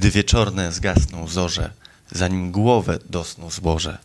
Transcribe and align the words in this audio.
Gdy 0.00 0.10
wieczorne 0.10 0.72
zgasną 0.72 1.28
zorze, 1.28 1.70
zanim 2.10 2.52
głowę 2.52 2.98
do 3.10 3.24
snu 3.24 3.50
złożę, 3.50 3.98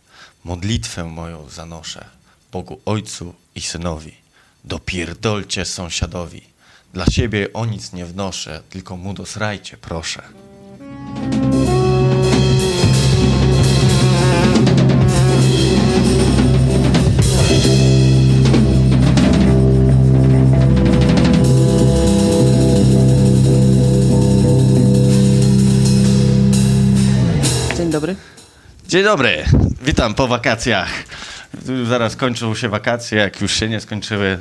modlitwę 0.44 1.04
moją 1.04 1.50
zanoszę 1.50 2.04
Bogu 2.52 2.80
Ojcu 2.84 3.34
i 3.54 3.60
Synowi. 3.60 4.14
Dopierdolcie 4.64 5.64
sąsiadowi. 5.64 6.42
Dla 6.92 7.06
siebie 7.06 7.52
o 7.52 7.66
nic 7.66 7.92
nie 7.92 8.06
wnoszę, 8.06 8.62
tylko 8.70 8.96
mu 8.96 9.14
dosrajcie, 9.14 9.76
proszę. 9.76 10.22
Dobry. 27.96 28.16
Dzień 28.88 29.04
dobry, 29.04 29.44
witam 29.82 30.14
po 30.14 30.28
wakacjach. 30.28 30.88
Zaraz 31.88 32.16
kończą 32.16 32.54
się 32.54 32.68
wakacje, 32.68 33.18
jak 33.18 33.40
już 33.40 33.52
się 33.52 33.68
nie 33.68 33.80
skończyły, 33.80 34.38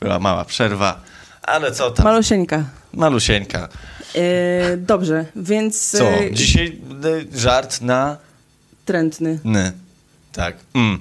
była 0.00 0.18
mała 0.18 0.44
przerwa, 0.44 1.00
ale 1.42 1.72
co 1.72 1.90
tam, 1.90 2.04
Malusieńka. 2.04 2.64
malusieńka. 2.92 3.68
E, 4.14 4.76
dobrze, 4.76 5.24
więc... 5.36 5.90
Co, 5.90 6.08
e, 6.10 6.32
dzisiaj 6.32 6.78
y, 7.34 7.38
żart 7.40 7.80
na 7.80 8.16
Trętny. 8.84 9.38
ny. 9.44 9.72
Tak, 10.32 10.56
mm. 10.74 10.98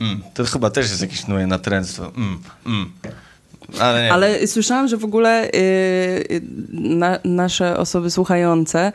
Mm. 0.00 0.22
To 0.34 0.44
chyba 0.44 0.70
też 0.70 0.90
jest 0.90 1.02
jakieś 1.02 1.28
moje 1.28 1.46
natręctwo. 1.46 2.12
Mm. 2.16 2.42
Mm. 2.66 2.92
Ale 3.78 4.02
nie. 4.02 4.12
Ale 4.12 4.46
słyszałam, 4.46 4.88
że 4.88 4.96
w 4.96 5.04
ogóle 5.04 5.30
e, 5.30 5.48
e, 5.48 6.40
na, 6.72 7.18
nasze 7.24 7.76
osoby 7.76 8.10
słuchające 8.10 8.80
e, 8.80 8.92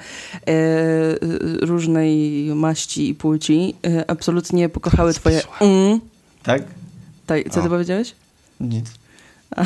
różnej 1.61 2.43
maści 2.55 3.09
i 3.09 3.15
płci 3.15 3.75
absolutnie 4.07 4.69
pokochały 4.69 5.13
twoje 5.13 5.41
mm. 5.61 5.99
Tak? 6.43 6.63
Tak, 7.25 7.43
co 7.49 7.61
ty 7.61 7.67
O. 7.67 7.69
powiedziałeś? 7.69 8.15
Nic. 8.59 8.85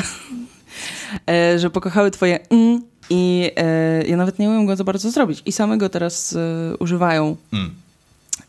E, 1.30 1.58
że 1.58 1.70
pokochały 1.70 2.10
twoje 2.10 2.38
mm 2.50 2.82
i 3.10 3.50
e, 3.56 4.02
ja 4.06 4.16
nawet 4.16 4.38
nie 4.38 4.48
umiem 4.48 4.66
go 4.66 4.76
za 4.76 4.84
bardzo 4.84 5.10
zrobić. 5.10 5.42
I 5.46 5.52
same 5.52 5.78
go 5.78 5.88
teraz 5.88 6.32
e, 6.32 6.76
używają. 6.76 7.36
Mm. 7.52 7.74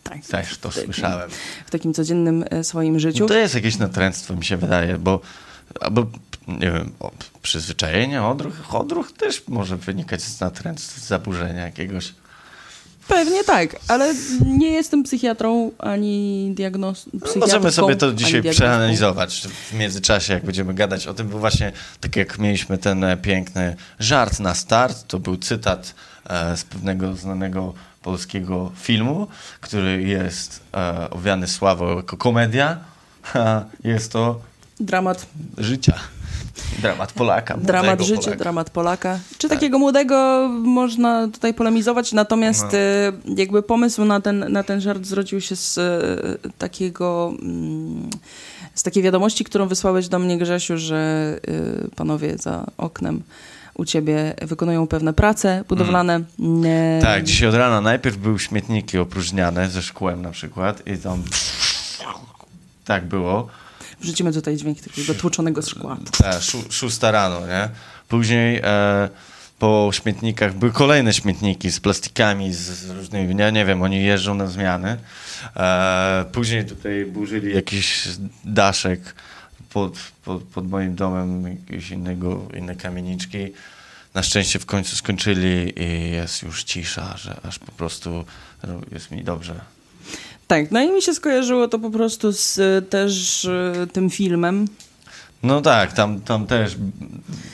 Tak. 0.03 0.25
Też 0.25 0.57
to 0.57 0.72
słyszałem. 0.72 1.30
W 1.66 1.72
takim 1.72 1.94
codziennym 1.94 2.45
e, 2.50 2.63
swoim 2.63 3.00
życiu. 3.00 3.23
No 3.23 3.28
to 3.28 3.33
jest 3.33 3.55
jakieś 3.55 3.78
natręctwo, 3.78 4.35
mi 4.35 4.45
się 4.45 4.57
wydaje, 4.57 4.97
bo 4.97 5.19
albo, 5.80 6.05
nie 6.59 6.71
wiem, 6.71 6.91
o, 6.99 7.11
przyzwyczajenie, 7.41 8.23
odruch, 8.23 8.75
odruch 8.75 9.11
też 9.11 9.44
może 9.47 9.77
wynikać 9.77 10.21
z 10.21 10.39
natręctw, 10.39 10.99
z 10.99 11.07
zaburzenia 11.07 11.66
jakiegoś. 11.66 12.13
Pewnie 13.07 13.44
tak, 13.44 13.75
ale 13.88 14.13
nie 14.45 14.72
jestem 14.72 15.03
psychiatrą 15.03 15.72
ani 15.79 16.52
diagnostą. 16.55 17.11
Możemy 17.35 17.72
sobie 17.72 17.95
to 17.95 18.13
dzisiaj 18.13 18.44
przeanalizować 18.44 19.47
w 19.69 19.73
międzyczasie, 19.73 20.33
jak 20.33 20.45
będziemy 20.45 20.73
gadać 20.73 21.07
o 21.07 21.13
tym, 21.13 21.29
bo 21.29 21.39
właśnie 21.39 21.72
tak 21.99 22.16
jak 22.16 22.39
mieliśmy 22.39 22.77
ten 22.77 23.03
e, 23.03 23.17
piękny 23.17 23.75
żart 23.99 24.39
na 24.39 24.55
start, 24.55 25.07
to 25.07 25.19
był 25.19 25.38
cytat 25.38 25.95
e, 26.29 26.57
z 26.57 26.63
pewnego 26.63 27.16
znanego 27.16 27.73
polskiego 28.02 28.72
filmu, 28.75 29.27
który 29.61 30.02
jest 30.03 30.59
e, 30.73 31.09
owiany 31.09 31.47
sławą 31.47 31.95
jako 31.95 32.17
komedia. 32.17 32.77
Ha, 33.23 33.66
jest 33.83 34.11
to 34.11 34.41
Dramat, 34.81 35.25
życia. 35.57 35.99
Dramat 36.81 37.11
Polaka. 37.11 37.57
dramat 37.57 38.02
życia, 38.02 38.21
Polaka. 38.21 38.38
dramat 38.39 38.69
Polaka. 38.69 39.19
Czy 39.38 39.49
takiego 39.49 39.80
młodego 39.80 40.47
można 40.63 41.27
tutaj 41.27 41.53
polemizować, 41.53 42.13
natomiast 42.13 42.63
No. 42.71 42.77
e, 42.77 43.11
jakby 43.38 43.63
pomysł 43.63 44.05
na 44.05 44.21
ten, 44.21 44.45
na 44.52 44.63
ten 44.63 44.81
żart 44.81 45.05
zrodził 45.05 45.41
się 45.41 45.55
z 45.55 45.77
e, 45.77 46.52
takiego... 46.57 47.33
Mm, 47.41 48.09
z 48.75 48.83
takiej 48.83 49.03
wiadomości, 49.03 49.44
którą 49.44 49.67
wysłałeś 49.67 50.07
do 50.07 50.19
mnie, 50.19 50.38
Grzesiu, 50.38 50.78
że 50.78 50.95
e, 51.47 51.88
panowie 51.95 52.38
za 52.38 52.66
oknem 52.78 53.23
u 53.73 53.85
ciebie 53.85 54.33
wykonują 54.41 54.88
pewne 54.88 55.13
prace 55.13 55.63
budowlane. 55.69 56.22
E, 56.66 57.01
Tak, 57.01 57.23
dzisiaj 57.23 57.50
od 57.50 57.56
rana 57.56 57.81
najpierw 57.81 58.18
były 58.18 58.39
śmietniki 58.39 58.97
opróżniane 58.97 59.69
ze 59.69 59.81
szkłem 59.81 60.22
na 60.22 60.31
przykład 60.31 60.88
i 60.88 60.97
tam 60.97 61.23
tak 62.85 63.06
było. 63.06 63.47
Wrzucimy 64.01 64.34
tutaj 64.34 64.57
dźwięk 64.57 64.81
takiego 64.81 65.13
tłuczonego 65.13 65.62
szkła. 65.62 65.97
Ta, 66.17 66.41
szó, 66.41 66.57
szósta 66.69 67.12
rano, 67.12 67.47
nie? 67.47 67.69
Później 68.07 68.62
e, 68.63 69.09
po 69.59 69.89
śmietnikach 69.94 70.53
były 70.53 70.72
kolejne 70.72 71.13
śmietniki 71.13 71.72
z 71.72 71.79
plastikami, 71.79 72.53
z, 72.53 72.57
z 72.57 72.89
różnymi, 72.89 73.35
nie, 73.35 73.51
nie 73.51 73.66
wiem, 73.66 73.81
oni 73.81 74.03
jeżdżą 74.03 74.35
na 74.35 74.47
zmiany. 74.47 74.97
E, 75.56 76.25
później 76.31 76.66
tutaj 76.66 77.06
burzyli 77.06 77.56
jakiś 77.56 78.07
daszek 78.45 79.16
pod, 79.69 79.97
pod, 80.25 80.44
pod 80.44 80.69
moim 80.69 80.95
domem, 80.95 81.47
jakieś 81.47 81.91
innego, 81.91 82.47
inne 82.57 82.75
kamieniczki. 82.75 83.53
Na 84.13 84.23
szczęście 84.23 84.59
w 84.59 84.66
końcu 84.66 84.95
skończyli 84.95 85.73
i 85.81 86.12
jest 86.12 86.44
już 86.44 86.63
cisza, 86.63 87.18
że 87.18 87.39
aż 87.44 87.59
po 87.59 87.72
prostu 87.72 88.25
jest 88.91 89.12
mi 89.12 89.23
dobrze. 89.23 89.62
Tak, 90.51 90.72
no 90.72 90.81
i 90.81 90.91
mi 90.91 91.01
się 91.01 91.13
skojarzyło 91.13 91.67
to 91.67 91.79
po 91.79 91.89
prostu 91.89 92.34
z 92.34 92.59
e, 92.59 92.81
też 92.81 93.45
e, 93.45 93.88
tym 93.94 94.09
filmem. 94.09 94.67
No 95.44 95.62
tak, 95.62 95.94
tam, 95.94 96.22
tam 96.22 96.47
też. 96.47 96.78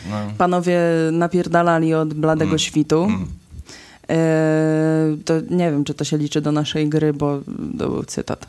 No. 0.09 0.17
Panowie 0.37 0.79
napierdalali 1.11 1.93
od 1.93 2.13
bladego 2.13 2.49
Mm, 2.49 2.59
świtu. 2.59 3.03
Mm. 3.03 3.27
E, 4.09 4.17
to 5.25 5.33
nie 5.49 5.71
wiem, 5.71 5.83
czy 5.83 5.93
to 5.93 6.03
się 6.03 6.17
liczy 6.17 6.41
do 6.41 6.51
naszej 6.51 6.89
gry, 6.89 7.13
bo 7.13 7.39
to 7.79 7.89
był 7.89 8.03
cytat. 8.03 8.45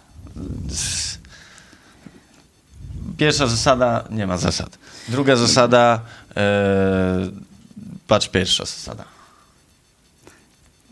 Pierwsza 3.17 3.47
zasada, 3.47 4.05
nie 4.11 4.27
ma 4.27 4.37
zasad. 4.37 4.79
Druga 5.09 5.37
zasada, 5.37 6.01
patrz 8.07 8.29
pierwsza 8.29 8.65
zasada. 8.65 9.18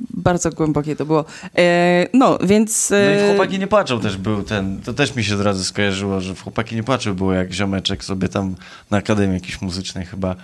Bardzo 0.01 0.51
głębokie 0.51 0.97
to 0.97 1.07
było. 1.07 1.25
E, 1.59 2.07
no, 2.13 2.39
więc... 2.43 2.91
No 2.91 2.97
i 2.97 3.19
w 3.19 3.23
e, 3.23 3.29
Chłopaki 3.29 3.59
nie 3.59 3.67
płaczą 3.67 4.01
też 4.01 4.17
był 4.17 4.43
ten, 4.43 4.81
to 4.81 4.95
też 4.95 5.17
mi 5.17 5.25
się 5.25 5.35
od 5.35 5.41
razu 5.41 5.65
skojarzyło, 5.65 6.21
że 6.21 6.35
w 6.35 6.43
Chłopaki 6.43 6.77
nie 6.77 6.83
płaczą 6.83 7.15
było 7.15 7.33
jak 7.33 7.53
ziomeczek 7.53 8.05
sobie 8.05 8.29
tam 8.29 8.55
na 8.91 8.99
Akademii 8.99 9.35
jakiejś 9.35 9.61
muzycznej 9.63 10.07
chyba 10.07 10.37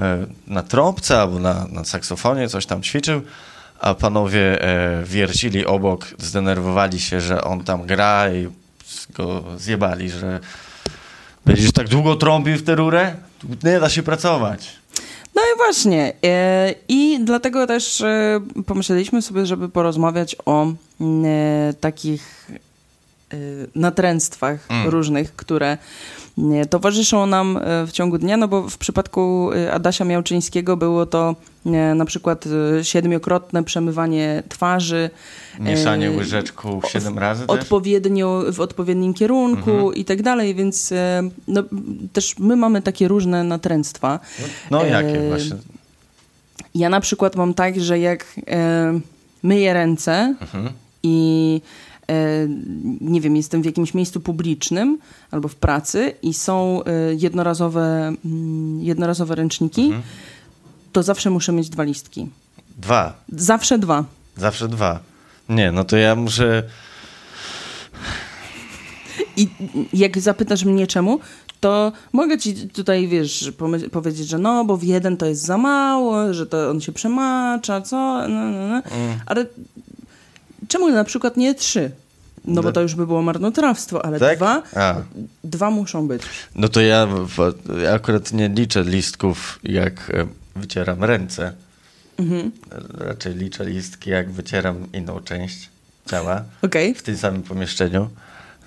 e, 0.00 0.26
na 0.46 0.62
trąbce 0.62 1.20
albo 1.20 1.38
na, 1.38 1.66
na 1.72 1.84
saksofonie 1.84 2.48
coś 2.48 2.66
tam 2.66 2.82
ćwiczył, 2.82 3.22
a 3.80 3.94
panowie 3.94 4.62
e, 4.62 5.04
wiercili 5.04 5.66
obok, 5.66 6.06
zdenerwowali 6.18 7.00
się, 7.00 7.20
że 7.20 7.44
on 7.44 7.64
tam 7.64 7.86
gra 7.86 8.32
i 8.32 8.48
go 9.14 9.44
zjebali, 9.56 10.10
że 10.10 10.40
będziesz 11.46 11.72
tak 11.72 11.88
długo 11.88 12.16
trąbił 12.16 12.56
w 12.56 12.62
tę 12.62 12.74
rurę, 12.74 13.14
nie 13.64 13.80
da 13.80 13.88
się 13.88 14.02
pracować. 14.02 14.80
No 15.40 15.46
i 15.54 15.56
właśnie. 15.56 16.12
E, 16.24 16.74
I 16.88 17.18
dlatego 17.24 17.66
też 17.66 18.00
e, 18.00 18.40
pomyśleliśmy 18.66 19.22
sobie, 19.22 19.46
żeby 19.46 19.68
porozmawiać 19.68 20.36
o 20.46 20.66
e, 20.66 20.72
takich 21.80 22.50
natręctwach 23.74 24.66
Mm. 24.68 24.88
różnych, 24.88 25.36
które 25.36 25.78
towarzyszą 26.70 27.26
nam 27.26 27.56
e, 27.56 27.86
w 27.86 27.92
ciągu 27.92 28.18
dnia, 28.18 28.36
no 28.36 28.48
bo 28.48 28.68
w 28.68 28.78
przypadku 28.78 29.50
e, 29.52 29.72
Adasia 29.72 30.04
Miałczyńskiego 30.04 30.76
było 30.76 31.06
to 31.06 31.34
e, 31.66 31.70
na 31.94 32.04
przykład 32.04 32.44
e, 32.80 32.84
siedmiokrotne 32.84 33.64
przemywanie 33.64 34.42
twarzy, 34.48 35.10
Mieszanie 35.60 36.06
E, 36.08 36.10
łyżeczką 36.10 36.80
siedem 36.88 37.18
razy 37.18 37.46
też? 37.46 37.60
odpowiednio, 37.60 38.42
w 38.52 38.60
odpowiednim 38.60 39.14
kierunku 39.14 39.70
Mhm. 39.70 39.94
i 39.94 40.04
tak 40.04 40.22
dalej, 40.22 40.54
więc 40.54 40.92
e, 40.92 41.22
no, 41.48 41.62
też 42.12 42.38
my 42.38 42.56
mamy 42.56 42.82
takie 42.82 43.08
różne 43.08 43.44
natręctwa. 43.44 44.20
No 44.70 44.84
jakie 44.84 45.20
e, 45.24 45.28
właśnie? 45.28 45.56
Ja 46.74 46.88
na 46.88 47.00
przykład 47.00 47.36
mam 47.36 47.54
tak, 47.54 47.80
że 47.80 47.98
jak 47.98 48.24
e, 48.48 49.00
myję 49.42 49.74
ręce 49.74 50.34
Mhm. 50.40 50.68
i 51.02 51.60
e, 51.64 51.89
nie 53.00 53.20
wiem, 53.20 53.36
jestem 53.36 53.62
w 53.62 53.64
jakimś 53.64 53.94
miejscu 53.94 54.20
publicznym 54.20 54.98
albo 55.30 55.48
w 55.48 55.54
pracy 55.54 56.14
i 56.22 56.34
są 56.34 56.84
e, 56.84 57.14
jednorazowe, 57.14 58.12
mm, 58.24 58.80
jednorazowe 58.82 59.34
ręczniki, 59.34 59.82
Mhm. 59.84 60.02
to 60.92 61.02
zawsze 61.02 61.30
muszę 61.30 61.52
mieć 61.52 61.68
dwa 61.68 61.82
listki. 61.82 62.28
Dwa. 62.78 63.14
Zawsze 63.32 63.78
dwa. 63.78 64.04
Zawsze 64.36 64.68
dwa. 64.68 65.00
Nie, 65.48 65.72
no 65.72 65.84
to 65.84 65.96
ja 65.96 66.16
muszę... 66.16 66.62
I 69.36 69.48
jak 69.92 70.18
zapytasz 70.20 70.64
mnie 70.64 70.86
czemu, 70.86 71.20
to 71.60 71.92
mogę 72.12 72.38
ci 72.38 72.54
tutaj, 72.68 73.08
wiesz, 73.08 73.52
powiedzieć, 73.92 74.28
że 74.28 74.38
no, 74.38 74.64
bo 74.64 74.76
w 74.76 74.82
jeden 74.82 75.16
to 75.16 75.26
jest 75.26 75.42
za 75.42 75.58
mało, 75.58 76.34
że 76.34 76.46
to 76.46 76.70
on 76.70 76.80
się 76.80 76.92
przemacza, 76.92 77.80
co, 77.80 77.96
no, 78.28 78.50
no, 78.50 78.68
no. 78.68 78.74
Mm. 78.74 79.20
Ale 79.26 79.46
czemu 80.70 80.90
na 80.90 81.04
przykład 81.04 81.36
nie 81.36 81.54
trzy? 81.54 81.90
No 82.44 82.62
bo 82.62 82.68
No. 82.68 82.72
to 82.72 82.80
już 82.82 82.94
by 82.94 83.06
było 83.06 83.22
marnotrawstwo, 83.22 84.04
ale 84.04 84.18
Tak? 84.20 84.36
dwa, 84.38 84.62
A. 84.76 84.94
dwa 85.44 85.70
muszą 85.70 86.08
być. 86.08 86.22
No 86.54 86.68
to 86.68 86.80
ja, 86.80 87.08
ja 87.82 87.92
akurat 87.94 88.32
nie 88.32 88.48
liczę 88.48 88.82
listków, 88.84 89.58
jak 89.62 90.10
e, 90.10 90.26
wycieram 90.56 91.04
ręce. 91.04 91.52
Mhm. 92.18 92.50
Raczej 92.98 93.34
liczę 93.34 93.64
listki, 93.64 94.10
jak 94.10 94.30
wycieram 94.30 94.86
inną 94.92 95.20
część 95.20 95.68
ciała 96.10 96.44
Okej. 96.62 96.94
w 96.94 97.02
tym 97.02 97.16
samym 97.16 97.42
pomieszczeniu 97.42 98.10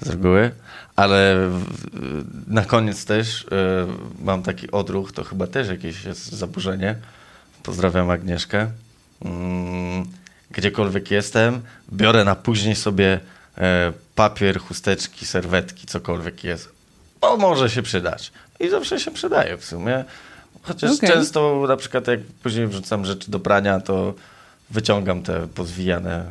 z 0.01 0.09
reguły. 0.09 0.51
Ale 0.95 1.49
na 2.47 2.65
koniec 2.65 3.05
też 3.05 3.41
y, 3.41 3.45
mam 4.23 4.43
taki 4.43 4.71
odruch, 4.71 5.11
to 5.11 5.23
chyba 5.23 5.47
też 5.47 5.67
jakieś 5.67 6.03
jest 6.05 6.31
zaburzenie. 6.31 6.95
Pozdrawiam 7.63 8.09
Agnieszkę. 8.09 8.67
Mm, 9.25 10.05
gdziekolwiek 10.51 11.11
jestem, 11.11 11.61
biorę 11.93 12.23
na 12.23 12.35
później 12.35 12.75
sobie 12.75 13.19
e, 13.57 13.93
papier, 14.15 14.59
chusteczki, 14.59 15.25
serwetki, 15.25 15.87
cokolwiek 15.87 16.43
jest. 16.43 16.69
Bo 17.21 17.37
może 17.37 17.69
się 17.69 17.81
przydać. 17.81 18.31
I 18.59 18.69
zawsze 18.69 18.99
się 18.99 19.11
przydaje 19.11 19.57
w 19.57 19.65
sumie. 19.65 20.03
Chociaż 20.61 20.91
Okej. 20.91 21.09
często 21.09 21.65
na 21.67 21.77
przykład 21.77 22.07
jak 22.07 22.19
później 22.43 22.67
wrzucam 22.67 23.05
rzeczy 23.05 23.31
do 23.31 23.39
prania, 23.39 23.79
to 23.79 24.13
wyciągam 24.69 25.23
te 25.23 25.47
pozwijane 25.47 26.25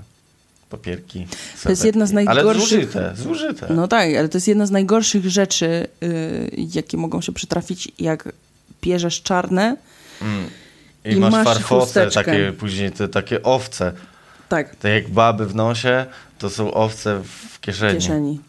papierki. 0.71 1.27
To 1.63 1.71
jest 1.71 1.85
jedna 1.85 2.07
z 2.07 2.09
serwetki. 2.09 2.29
Ale 2.31 2.43
najgorszych- 2.43 2.59
zużyte, 2.61 3.13
zużyte. 3.17 3.67
No 3.71 3.89
tak, 3.89 4.09
ale 4.19 4.29
to 4.29 4.37
jest 4.37 4.49
jedna 4.49 4.67
z 4.67 4.71
najgorszych 4.71 5.31
rzeczy, 5.31 5.87
y, 6.03 6.51
jakie 6.75 6.97
mogą 6.97 7.21
się 7.21 7.33
przytrafić, 7.33 7.93
jak 7.99 8.33
bierzesz 8.83 9.23
czarne. 9.23 9.77
Mm. 10.23 10.51
I, 11.05 11.13
I 11.13 11.17
masz, 11.17 11.33
masz 11.33 11.59
takie 12.15 12.53
później 12.53 12.93
te 12.93 13.09
takie 13.09 13.43
owce. 13.43 13.93
Tak, 14.49 14.77
Te 14.77 14.91
jak 14.91 15.09
baby 15.09 15.47
w 15.47 15.55
nosie, 15.55 16.07
to 16.39 16.51
są 16.51 16.75
owce 16.75 17.21
w 17.21 17.27
w 17.29 17.61
kieszeni. 17.61 17.99
kieszeni. 18.01 18.41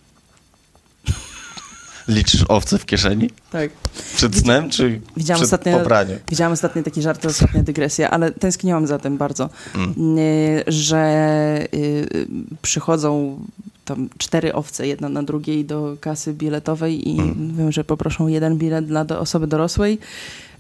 Liczysz 2.07 2.45
owce 2.47 2.77
w 2.77 2.85
kieszeni? 2.85 3.29
Tak. 3.51 3.71
Przed 4.15 4.35
snem 4.35 4.69
czy 4.69 5.01
Widziałam 5.17 5.41
przed 5.43 5.59
ostatnio- 5.61 5.77
popraniem? 5.79 6.19
Widziałam 6.29 6.53
ostatnio 6.53 6.83
taki 6.83 7.01
żart, 7.01 7.25
ostatnia 7.25 7.63
dygresja, 7.63 8.11
ale 8.11 8.31
tęskniłam 8.31 8.87
za 8.87 8.99
tym 8.99 9.17
bardzo, 9.17 9.49
Mm. 9.75 10.17
y, 10.17 10.63
że 10.67 11.59
y, 11.73 12.07
przychodzą 12.61 13.39
tam 13.85 14.09
cztery 14.17 14.53
owce, 14.53 14.87
jedna 14.87 15.09
na 15.09 15.23
drugiej 15.23 15.65
do 15.65 15.97
kasy 16.01 16.33
biletowej 16.33 17.09
i 17.09 17.19
Mm. 17.19 17.47
mówią, 17.51 17.71
że 17.71 17.83
poproszą 17.83 18.27
jeden 18.27 18.57
bilet 18.57 18.85
dla 18.85 19.05
do 19.05 19.19
osoby 19.19 19.47
dorosłej. 19.47 19.99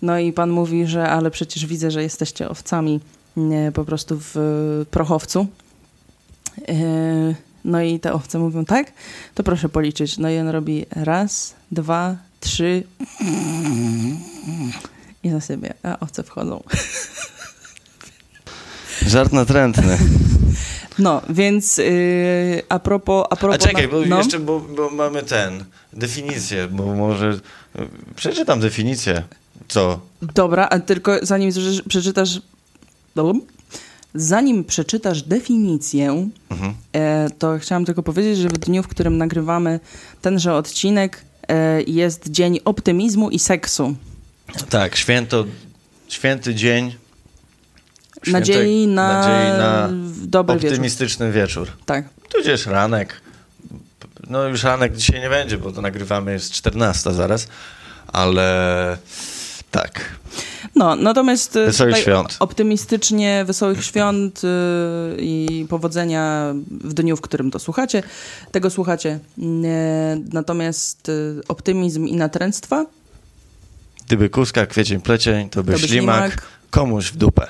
No 0.01 0.19
i 0.19 0.33
pan 0.33 0.49
mówi, 0.49 0.87
że 0.87 1.09
ale 1.09 1.31
przecież 1.31 1.65
widzę, 1.65 1.91
że 1.91 2.03
jesteście 2.03 2.49
owcami 2.49 2.99
nie, 3.37 3.71
po 3.73 3.85
prostu 3.85 4.17
w 4.19 4.35
prochowcu. 4.91 5.47
Y, 6.69 7.35
No 7.65 7.81
i 7.81 7.99
te 7.99 8.13
owce 8.13 8.39
mówią, 8.39 8.65
tak? 8.65 8.91
To 9.35 9.43
proszę 9.43 9.69
policzyć. 9.69 10.17
No 10.17 10.29
i 10.29 10.37
on 10.39 10.47
robi 10.47 10.85
raz, 10.91 11.53
dwa, 11.71 12.15
trzy 12.39 12.83
i 15.23 15.29
zasypie, 15.29 15.73
a 15.83 15.99
owce 15.99 16.23
wchodzą. 16.23 16.63
Żart 19.07 19.33
natrętny. 19.33 19.97
No, 21.03 21.21
więc 21.29 21.77
yy, 21.77 22.63
a 22.69 22.79
propos... 22.79 23.25
A, 23.29 23.33
A 23.33 23.35
propos 23.35 23.59
czekaj, 23.59 23.83
na- 23.83 23.91
bo 23.91 24.01
no, 24.05 24.17
jeszcze 24.17 24.39
bo, 24.39 24.59
bo 24.59 24.89
mamy 24.89 25.23
ten, 25.23 25.65
definicję, 25.93 26.67
bo 26.67 26.95
może 26.95 27.39
przeczytam 28.15 28.59
definicję. 28.59 29.23
Co? 29.67 29.99
Dobra, 30.21 30.67
a 30.69 30.79
tylko 30.79 31.11
zanim 31.21 31.51
przeczytasz... 31.87 32.41
Dobra. 33.15 33.39
Zanim 34.15 34.63
przeczytasz 34.63 35.21
definicję, 35.23 36.29
Mhm. 36.49 36.73
e, 36.93 37.29
to 37.39 37.57
chciałam 37.59 37.85
tylko 37.85 38.03
powiedzieć, 38.03 38.37
że 38.37 38.49
w 38.49 38.57
dniu, 38.57 38.83
w 38.83 38.87
którym 38.87 39.17
nagrywamy 39.17 39.79
tenże 40.21 40.53
odcinek, 40.55 41.21
e, 41.47 41.81
jest 41.81 42.29
dzień 42.29 42.59
optymizmu 42.65 43.29
i 43.29 43.39
seksu. 43.39 43.95
Tak, 44.69 44.95
święto, 44.95 45.45
święty 46.07 46.55
dzień. 46.55 46.95
świętej- 48.23 48.31
nadziei 48.33 48.87
na, 48.87 49.13
nadziei 49.13 49.57
na 49.57 49.89
dobry 50.23 50.55
wieczór. 50.55 50.69
optymistyczny 50.69 51.31
wieczór. 51.31 51.67
Tak. 51.85 52.05
Tudzież 52.29 52.65
ranek. 52.65 53.21
No 54.29 54.43
już 54.47 54.63
ranek 54.63 54.95
dzisiaj 54.95 55.21
nie 55.21 55.29
będzie, 55.29 55.57
bo 55.57 55.71
to 55.71 55.81
nagrywamy 55.81 56.31
jest 56.33 56.51
14 56.51 57.13
zaraz, 57.13 57.47
ale 58.07 58.97
tak. 59.71 60.01
No, 60.75 60.95
natomiast 60.95 61.55
e, 61.55 61.65
Wesołych 61.65 61.97
świąt. 61.97 62.35
optymistycznie 62.39 63.43
wesołych 63.47 63.85
świąt 63.85 64.41
y, 64.43 64.47
i 65.19 65.65
powodzenia 65.69 66.53
w 66.71 66.93
dniu, 66.93 67.17
w 67.17 67.21
którym 67.21 67.51
to 67.51 67.59
słuchacie. 67.59 68.03
Tego 68.51 68.69
słuchacie. 68.69 69.19
Nie, 69.37 70.17
natomiast 70.33 71.09
y, 71.09 71.41
optymizm 71.47 72.05
i 72.07 72.15
natręctwa 72.15 72.85
Gdyby 74.07 74.29
kuska, 74.29 74.65
kwiecień, 74.65 75.01
plecień, 75.01 75.49
to 75.49 75.63
by, 75.63 75.73
To 75.73 75.79
by 75.79 75.87
ślimak, 75.87 76.31
ślimak. 76.31 76.45
komuś 76.69 77.05
w 77.11 77.17
dupę. 77.17 77.47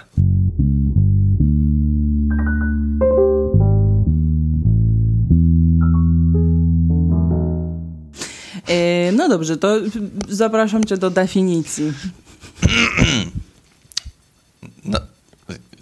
No 9.13 9.29
dobrze, 9.29 9.57
to 9.57 9.75
zapraszam 10.29 10.83
cię 10.85 10.97
do 10.97 11.09
definicji. 11.09 11.93
No, 14.85 14.99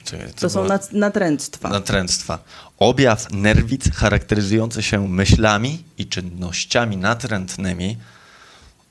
czekaj, 0.03 0.33
To 0.33 0.49
są 0.49 0.55
było? 0.63 0.67
nat- 0.77 0.93
natręctwa. 0.93 1.69
Natręctwa. 1.69 2.39
Objaw 2.79 3.31
nerwic 3.31 3.91
charakteryzujący 3.95 4.83
się 4.83 5.07
myślami 5.07 5.83
i 5.97 6.05
czynnościami 6.05 6.97
natrętnymi, 6.97 7.97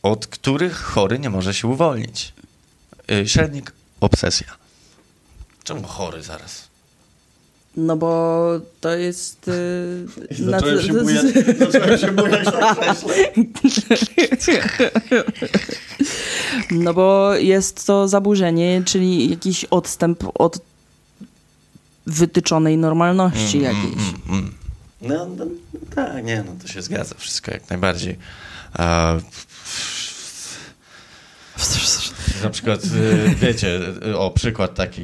od 0.02 0.26
których 0.26 0.76
chory 0.76 1.19
nie 1.19 1.31
może 1.31 1.54
się 1.54 1.69
uwolnić. 1.69 2.32
Y, 3.10 3.28
Średnik, 3.28 3.72
obsesja. 4.00 4.46
Czemu 5.64 5.82
chory 5.82 6.22
zaraz? 6.22 6.69
No 7.76 7.96
bo 7.96 8.46
to 8.81 8.96
jest... 8.96 9.49
y, 9.49 10.06
Zacząłem 10.44 10.82
się 10.82 10.93
nat- 10.93 11.02
bujać, 11.02 11.25
zacząłem 11.72 11.99
się 11.99 12.12
bujać 12.12 12.46
na 12.46 12.75
krześle. 12.75 14.69
No 16.70 16.94
bo 16.94 17.34
jest 17.34 17.87
to 17.87 18.08
zaburzenie, 18.08 18.82
czyli 18.87 19.31
jakiś 19.31 19.64
odstęp 19.64 20.25
od 20.34 20.58
wytyczonej 22.06 22.78
normalności 22.78 23.61
jakiejś. 23.61 23.94
Mm. 24.28 24.55
No, 25.02 25.26
no, 25.37 25.44
no 25.75 25.81
tak, 25.94 26.25
nie, 26.25 26.44
no 26.46 26.52
to 26.62 26.69
się 26.69 26.82
zgadza 26.82 27.14
wszystko 27.19 27.50
jak 27.50 27.70
najbardziej. 27.70 28.19
A, 28.73 29.14
na 32.43 32.50
przykład, 32.50 32.84
y, 32.84 33.34
wiecie, 33.34 33.81
o 34.16 34.31
przykład 34.31 34.75
taki, 34.75 35.02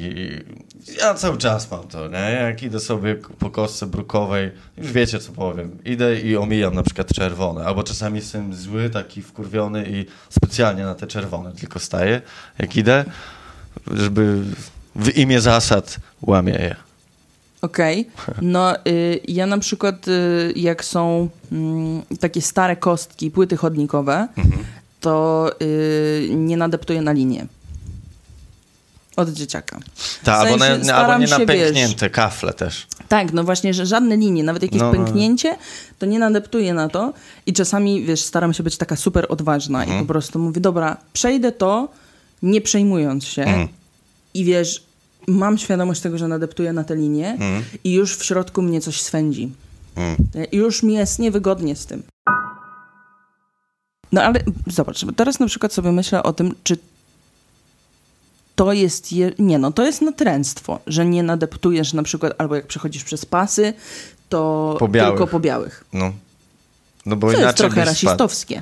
ja 0.99 1.13
cały 1.13 1.37
czas 1.37 1.71
mam 1.71 1.87
to, 1.87 2.07
nie? 2.07 2.17
Jak 2.41 2.63
idę 2.63 2.79
sobie 2.79 3.15
po 3.15 3.49
kostce 3.49 3.85
brukowej, 3.85 4.51
już 4.77 4.91
wiecie 4.91 5.19
co 5.19 5.31
powiem, 5.31 5.77
idę 5.85 6.19
i 6.21 6.37
omijam 6.37 6.75
na 6.75 6.83
przykład 6.83 7.13
czerwone, 7.13 7.65
albo 7.65 7.83
czasami 7.83 8.15
jestem 8.19 8.55
zły, 8.55 8.89
taki 8.89 9.21
wkurwiony 9.21 9.85
i 9.89 10.05
specjalnie 10.29 10.83
na 10.83 10.95
te 10.95 11.07
czerwone 11.07 11.51
tylko 11.51 11.79
staję, 11.79 12.21
jak 12.59 12.75
idę, 12.75 13.05
żeby 13.91 14.43
w 14.95 15.17
imię 15.17 15.41
zasad 15.41 15.97
łamię 16.21 16.53
je. 16.53 16.75
Okej. 17.61 18.07
No 18.41 18.75
y, 18.87 19.19
ja 19.27 19.45
na 19.45 19.57
przykład 19.57 20.07
y, 20.07 20.53
jak 20.55 20.85
są 20.85 21.29
mm, 21.51 22.01
takie 22.19 22.41
stare 22.41 22.75
kostki, 22.75 23.31
płyty 23.31 23.57
chodnikowe, 23.57 24.27
Mhm. 24.37 24.63
to 25.01 25.49
y, 25.61 26.27
nie 26.35 26.57
nadeptuję 26.57 27.01
na 27.01 27.11
linię. 27.11 27.45
Od 29.17 29.29
dzieciaka. 29.29 29.79
Tak, 30.23 30.47
albo, 30.47 30.59
sensie 30.65 30.93
albo 30.93 31.17
nie 31.17 31.27
się, 31.27 31.31
na 31.31 31.45
wiesz- 31.45 31.47
pęknięte 31.47 32.09
kafle 32.09 32.53
też. 32.53 32.87
Tak, 33.07 33.33
no 33.33 33.43
właśnie, 33.43 33.73
że 33.73 33.85
żadne 33.85 34.17
linie, 34.17 34.43
nawet 34.43 34.63
jakieś 34.63 34.79
No, 34.81 34.85
no. 34.85 34.91
pęknięcie, 35.05 35.55
to 35.99 36.05
nie 36.05 36.19
nadeptuję 36.19 36.73
na 36.73 36.89
to 36.89 37.13
i 37.45 37.53
czasami, 37.53 38.03
wiesz, 38.05 38.21
staram 38.21 38.53
się 38.53 38.63
być 38.63 38.77
taka 38.77 38.95
super 38.95 39.25
odważna 39.29 39.81
Mhm. 39.83 39.97
i 39.99 40.01
po 40.01 40.07
prostu 40.13 40.39
mówię, 40.39 40.61
dobra, 40.61 40.97
przejdę 41.13 41.51
to, 41.51 41.89
nie 42.43 42.61
przejmując 42.61 43.25
się 43.25 43.41
Mhm. 43.43 43.67
i 44.33 44.43
wiesz, 44.45 44.83
mam 45.27 45.57
świadomość 45.57 46.01
tego, 46.01 46.17
że 46.17 46.27
nadeptuję 46.27 46.73
na 46.73 46.83
tę 46.83 46.95
linię 46.95 47.29
Mhm. 47.31 47.63
i 47.83 47.93
już 47.93 48.17
w 48.17 48.25
środku 48.25 48.61
mnie 48.61 48.81
coś 48.81 49.01
swędzi. 49.01 49.51
Mm. 49.95 50.15
I 50.51 50.57
już 50.57 50.83
mi 50.83 50.93
jest 50.93 51.19
niewygodnie 51.19 51.75
z 51.75 51.85
tym. 51.85 52.03
No 54.11 54.23
ale 54.23 54.39
zobacz, 54.67 55.05
teraz 55.15 55.39
na 55.39 55.47
przykład 55.47 55.73
sobie 55.73 55.91
myślę 55.91 56.23
o 56.23 56.33
tym, 56.33 56.55
czy 56.63 56.77
to 58.57 58.73
jest, 58.73 59.11
je... 59.11 59.31
nie 59.39 59.57
no, 59.59 59.71
to 59.71 59.85
jest 59.85 60.01
natręctwo, 60.01 60.79
że 60.87 61.05
nie 61.05 61.23
nadeptujesz 61.23 61.93
na 61.93 62.03
przykład, 62.03 62.33
albo 62.37 62.55
jak 62.55 62.67
przechodzisz 62.67 63.03
przez 63.03 63.25
pasy, 63.25 63.73
to 64.29 64.75
Po 64.79 64.87
tylko 64.87 65.27
po 65.27 65.39
białych. 65.39 65.83
No. 65.93 66.11
No 67.05 67.15
bo 67.15 67.31
To 67.31 67.39
jest 67.39 67.57
trochę 67.57 67.85
rasistowskie. 67.85 68.61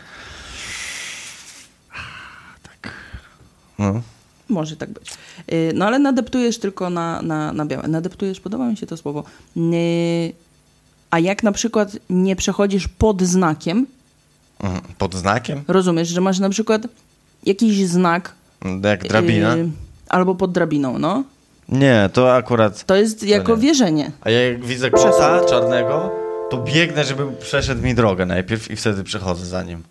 No. 3.80 4.02
Może 4.50 4.78
tak 4.78 4.90
być. 4.90 5.14
Y, 5.54 5.72
No 5.76 5.86
ale 5.86 6.00
nadeptujesz 6.00 6.60
tylko 6.60 6.90
na, 6.90 7.22
na, 7.22 7.54
na 7.54 7.66
białe. 7.66 7.88
Nadeptujesz, 7.88 8.40
podoba 8.40 8.70
mi 8.70 8.78
się 8.78 8.88
to 8.88 8.98
słowo. 8.98 9.24
Y, 9.58 10.34
A 11.12 11.20
jak 11.20 11.44
na 11.44 11.52
przykład 11.52 11.98
nie 12.10 12.36
przechodzisz 12.36 12.88
pod 12.88 13.22
znakiem, 13.22 13.88
Mhm. 14.60 14.82
Pod 14.98 15.16
znakiem? 15.16 15.64
rozumiesz, 15.68 16.08
że 16.08 16.22
masz 16.22 16.40
na 16.40 16.50
przykład 16.50 16.82
jakiś 17.46 17.88
znak 17.88 18.34
Jak 18.84 19.08
drabina? 19.08 19.56
Yy, 19.56 19.70
albo 20.10 20.36
pod 20.36 20.52
drabiną, 20.52 21.00
no. 21.00 21.24
Nie, 21.70 22.10
to 22.14 22.36
akurat... 22.36 22.86
To 22.86 22.96
jest 22.96 23.24
jako 23.24 23.56
nie. 23.56 23.62
wierzenie. 23.62 24.12
A 24.22 24.30
ja 24.30 24.42
jak 24.52 24.66
widzę 24.66 24.92
kota 24.92 25.46
czarnego, 25.46 26.12
to 26.50 26.58
biegnę, 26.58 27.04
żeby 27.04 27.32
przeszedł 27.32 27.82
mi 27.82 27.96
drogę 27.96 28.26
najpierw 28.26 28.72
i 28.72 28.76
wtedy 28.76 29.04
przechodzę 29.04 29.46
za 29.46 29.64
nim. 29.64 29.84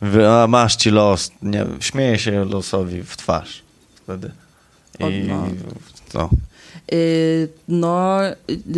Mówię, 0.00 0.32
a 0.32 0.46
masz 0.46 0.76
ci 0.76 0.90
los. 0.90 1.30
Nie, 1.42 1.66
śmieję 1.80 2.18
się 2.18 2.44
losowi 2.44 3.02
w 3.02 3.16
twarz 3.16 3.62
wtedy. 3.94 4.30
I 5.00 5.28
no. 6.14 6.30
No. 6.92 6.96
Y, 6.96 7.48
no, 7.68 8.18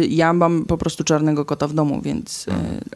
ja 0.08 0.32
mam 0.32 0.64
po 0.64 0.78
prostu 0.78 1.04
czarnego 1.04 1.44
kota 1.44 1.68
w 1.68 1.72
domu, 1.74 2.00
więc 2.02 2.48
y, 2.48 2.50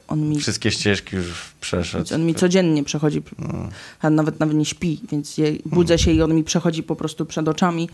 on 0.09 0.28
mi, 0.28 0.38
Wszystkie 0.40 0.71
ścieżki 0.71 1.16
już 1.16 1.26
przeszedł. 1.61 2.14
on 2.14 2.26
mi 2.26 2.35
codziennie 2.35 2.85
przechodzi, 2.85 3.23
No. 3.38 3.69
a 4.00 4.11
nawet 4.11 4.40
nawet 4.40 4.57
nie 4.57 4.64
śpi, 4.64 5.00
więc 5.12 5.37
budzę 5.66 5.99
się 5.99 6.11
i 6.12 6.23
on 6.23 6.35
mi 6.35 6.45
przechodzi 6.45 6.83
po 6.83 6.97
prostu 6.97 7.26
przed 7.26 7.49
oczami. 7.49 7.88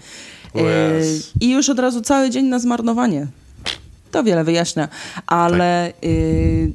O 0.54 0.58
Y, 0.60 0.62
Jezu. 0.94 1.28
I 1.40 1.50
już 1.50 1.68
od 1.68 1.78
razu 1.78 2.00
cały 2.00 2.30
dzień 2.30 2.46
na 2.46 2.58
zmarnowanie. 2.58 3.26
To 4.10 4.25
wiele 4.25 4.44
wyjaśnia, 4.44 4.88
ale, 5.26 5.92
y, 6.04 6.72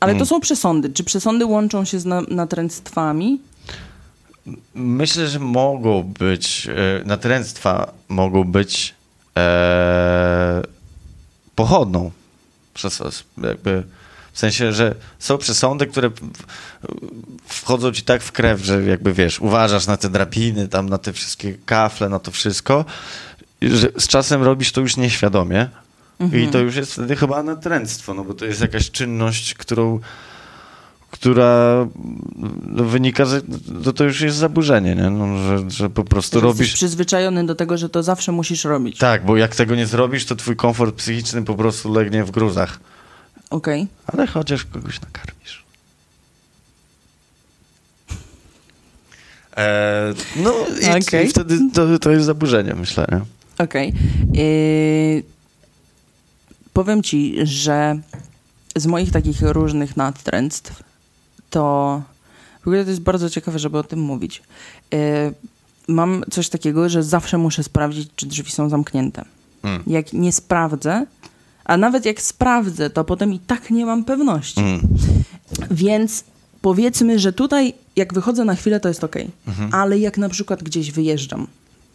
ale 0.00 0.12
to 0.12 0.16
Mm. 0.16 0.26
są 0.26 0.40
przesądy. 0.40 0.90
Czy 0.90 1.04
przesądy 1.04 1.46
łączą 1.46 1.84
się 1.84 2.00
z 2.00 2.04
na, 2.04 2.20
natręctwami? 2.28 3.40
Myślę, 4.74 5.28
że 5.28 5.38
mogą 5.38 6.02
być, 6.18 6.68
natręctwa 7.04 7.92
mogą 8.08 8.44
być 8.44 8.94
e, 9.38 10.62
pochodną. 11.54 12.10
Przez, 12.74 13.02
jakby, 13.42 13.82
w 14.32 14.38
sensie, 14.38 14.72
że 14.72 14.94
są 15.18 15.38
przesądy, 15.38 15.86
które 15.86 16.10
wchodzą 17.46 17.92
ci 17.92 18.02
tak 18.02 18.22
w 18.22 18.32
krew, 18.32 18.60
że 18.60 18.82
jakby 18.82 19.12
wiesz, 19.12 19.40
uważasz 19.40 19.86
na 19.86 19.96
te 19.96 20.10
drapiny, 20.10 20.68
tam 20.68 20.88
na 20.88 20.98
te 20.98 21.12
wszystkie 21.12 21.54
kafle, 21.66 22.08
na 22.08 22.18
to 22.18 22.30
wszystko, 22.30 22.84
że 23.62 23.88
z 23.98 24.08
czasem 24.08 24.42
robisz 24.42 24.72
to 24.72 24.80
już 24.80 24.96
nieświadomie. 24.96 25.68
I 26.32 26.48
to 26.48 26.58
już 26.58 26.76
jest 26.76 26.92
wtedy 26.92 27.16
chyba 27.16 27.42
natręctwo, 27.42 28.14
no 28.14 28.24
bo 28.24 28.34
to 28.34 28.44
jest 28.44 28.60
jakaś 28.60 28.90
czynność, 28.90 29.54
którą 29.54 30.00
która 31.14 31.86
no, 32.66 32.84
wynika, 32.84 33.24
że 33.24 33.40
no, 33.84 33.92
to 33.92 34.04
już 34.04 34.20
jest 34.20 34.36
zaburzenie, 34.36 34.94
nie? 34.94 35.10
No, 35.10 35.38
że, 35.38 35.70
że 35.70 35.90
po 35.90 36.04
prostu 36.04 36.36
Jesteś 36.36 36.50
robisz... 36.50 36.74
przyzwyczajony 36.74 37.46
do 37.46 37.54
tego, 37.54 37.78
że 37.78 37.88
to 37.88 38.02
zawsze 38.02 38.32
musisz 38.32 38.64
robić. 38.64 38.98
Tak, 38.98 39.24
bo 39.24 39.36
jak 39.36 39.56
tego 39.56 39.74
nie 39.74 39.86
zrobisz, 39.86 40.26
to 40.26 40.36
twój 40.36 40.56
komfort 40.56 40.94
psychiczny 40.94 41.44
po 41.44 41.54
prostu 41.54 41.92
legnie 41.92 42.24
w 42.24 42.30
gruzach. 42.30 42.80
Okej. 43.50 43.86
Ale 44.06 44.26
chociaż 44.26 44.64
kogoś 44.64 45.00
nakarmisz. 45.00 45.64
E, 49.56 50.14
no 50.36 50.54
i, 50.82 51.02
Okej. 51.02 51.26
i 51.26 51.28
wtedy 51.28 51.58
to, 51.74 51.98
to 51.98 52.10
jest 52.10 52.26
zaburzenie, 52.26 52.74
myślę. 52.74 53.06
Okej. 53.58 53.94
Yy, 54.32 55.22
powiem 56.72 57.02
ci, 57.02 57.36
że 57.42 57.98
z 58.76 58.86
moich 58.86 59.12
takich 59.12 59.42
różnych 59.42 59.96
natręctw 59.96 60.93
to 61.54 62.02
w 62.64 62.66
ogóle 62.66 62.84
to 62.84 62.90
jest 62.90 63.02
bardzo 63.02 63.30
ciekawe, 63.30 63.58
żeby 63.58 63.78
o 63.78 63.82
tym 63.82 64.00
mówić. 64.00 64.42
Yy, 64.92 64.98
mam 65.88 66.24
coś 66.30 66.48
takiego, 66.48 66.88
że 66.88 67.02
zawsze 67.02 67.38
muszę 67.38 67.62
sprawdzić, 67.62 68.08
czy 68.16 68.26
drzwi 68.26 68.50
są 68.52 68.68
zamknięte. 68.68 69.24
Mm. 69.62 69.82
Jak 69.86 70.12
nie 70.12 70.32
sprawdzę, 70.32 71.06
a 71.64 71.76
nawet 71.76 72.04
jak 72.06 72.22
sprawdzę, 72.22 72.90
to 72.90 73.04
potem 73.04 73.32
i 73.32 73.38
tak 73.38 73.70
nie 73.70 73.86
mam 73.86 74.04
pewności. 74.04 74.60
Mm. 74.60 74.80
Więc 75.70 76.24
powiedzmy, 76.62 77.18
że 77.18 77.32
tutaj 77.32 77.74
jak 77.96 78.14
wychodzę 78.14 78.44
na 78.44 78.54
chwilę, 78.54 78.80
to 78.80 78.88
jest 78.88 79.04
ok. 79.04 79.16
Mhm. 79.48 79.74
Ale 79.74 79.98
jak 79.98 80.18
na 80.18 80.28
przykład 80.28 80.62
gdzieś 80.62 80.90
wyjeżdżam, 80.92 81.46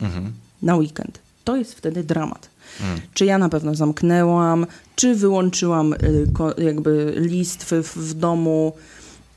Mhm. 0.01 0.32
na 0.62 0.75
weekend. 0.75 1.20
To 1.44 1.56
jest 1.58 1.74
wtedy 1.74 2.04
dramat. 2.04 2.50
Mm. 2.82 3.00
Czy 3.13 3.25
ja 3.25 3.38
na 3.38 3.50
pewno 3.50 3.75
zamknęłam, 3.75 4.66
czy 4.96 5.16
wyłączyłam 5.16 5.94
y, 5.94 5.98
ko- 6.34 6.62
jakby 6.62 7.13
listwy 7.18 7.84
w, 7.84 7.96
w 7.96 8.13
domu 8.13 8.74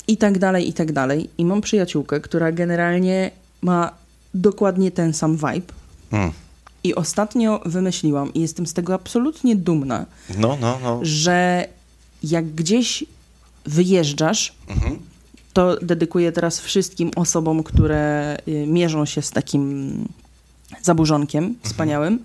i 0.09 0.17
tak 0.17 0.39
dalej, 0.39 0.69
i 0.69 0.73
tak 0.73 0.93
dalej. 0.93 1.31
I 1.39 1.45
mam 1.45 1.61
przyjaciółkę, 1.61 2.21
która 2.21 2.53
generalnie 2.53 3.31
ma 3.63 3.91
dokładnie 4.35 4.91
ten 4.91 5.13
sam 5.15 5.37
vibe. 5.37 5.73
Mm. 6.13 6.31
I 6.85 6.95
ostatnio 6.95 7.61
wymyśliłam, 7.67 8.35
i 8.35 8.41
jestem 8.41 8.67
z 8.67 8.73
tego 8.73 8.95
absolutnie 8.95 9.57
dumna, 9.57 10.07
No, 10.39 10.57
no, 10.61 10.79
no. 10.83 10.99
że 11.03 11.67
jak 12.23 12.47
gdzieś 12.55 13.05
wyjeżdżasz, 13.65 14.55
Mhm. 14.69 14.99
to 15.53 15.77
dedykuję 15.83 16.33
teraz 16.33 16.61
wszystkim 16.61 17.11
osobom, 17.17 17.63
które 17.63 18.37
y, 18.49 18.67
mierzą 18.67 19.05
się 19.07 19.23
z 19.23 19.31
takim 19.31 19.95
zaburzonkiem 20.83 21.55
wspaniałym, 21.63 22.19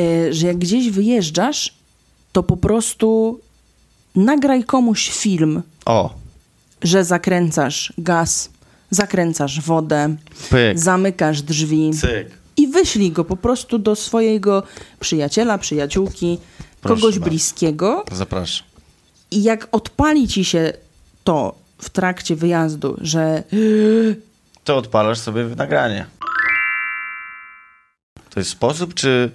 y, 0.00 0.34
że 0.34 0.46
jak 0.46 0.58
gdzieś 0.58 0.90
wyjeżdżasz, 0.90 1.74
to 2.32 2.42
po 2.42 2.56
prostu 2.56 3.40
nagraj 4.16 4.64
komuś 4.64 5.10
film, 5.10 5.62
O, 5.86 6.14
że 6.82 7.04
zakręcasz 7.04 7.92
gaz, 7.98 8.50
zakręcasz 8.90 9.60
wodę, 9.60 10.16
pyk, 10.50 10.78
zamykasz 10.78 11.42
drzwi 11.42 11.90
cyk. 11.94 12.28
i 12.56 12.68
wyślij 12.68 13.12
go 13.12 13.24
po 13.24 13.36
prostu 13.36 13.78
do 13.78 13.96
swojego 13.96 14.62
przyjaciela, 15.00 15.58
przyjaciółki, 15.58 16.38
Proszę 16.80 17.00
kogoś 17.00 17.14
bardzo. 17.18 17.30
bliskiego 17.30 18.04
Zapraszam. 18.12 18.66
i 19.30 19.42
jak 19.42 19.68
odpali 19.72 20.28
ci 20.28 20.44
się 20.44 20.72
to 21.24 21.54
w 21.78 21.90
trakcie 21.90 22.36
wyjazdu, 22.36 22.96
że 23.00 23.42
To 24.64 24.76
odpalasz 24.76 25.18
sobie 25.18 25.44
nagranie. 25.44 26.06
To 28.30 28.40
jest 28.40 28.50
sposób, 28.50 28.94
czy 28.94 29.30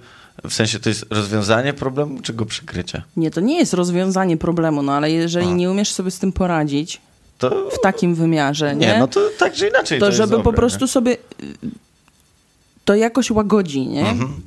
w 0.48 0.52
sensie 0.54 0.78
to 0.80 0.88
jest 0.88 1.06
rozwiązanie 1.10 1.72
problemu, 1.72 2.20
czy 2.22 2.32
go 2.34 2.46
przykrycie? 2.46 3.02
Nie, 3.16 3.30
to 3.30 3.40
nie 3.40 3.58
jest 3.58 3.74
rozwiązanie 3.74 4.36
problemu, 4.36 4.82
no 4.82 4.92
ale 4.92 5.10
jeżeli 5.10 5.46
A. 5.46 5.50
nie 5.54 5.70
umiesz 5.70 5.92
sobie 5.92 6.10
z 6.10 6.18
tym 6.18 6.32
poradzić 6.32 7.00
To 7.38 7.70
w 7.70 7.80
takim 7.80 8.14
wymiarze, 8.14 8.76
nie? 8.76 8.86
nie, 8.86 8.98
no 8.98 9.08
to 9.08 9.20
tak 9.38 9.52
czy 9.52 9.68
inaczej. 9.68 10.00
to, 10.00 10.06
jest 10.06 10.16
żeby 10.16 10.30
po 10.36 10.42
dobre, 10.42 10.56
prostu 10.56 10.86
sobie 10.86 11.12
y, 11.12 11.16
to 12.84 12.94
jakoś 12.94 13.30
łagodzi, 13.30 13.80
nie? 13.86 14.02
Nie? 14.02 14.08
Mhm. 14.10 14.40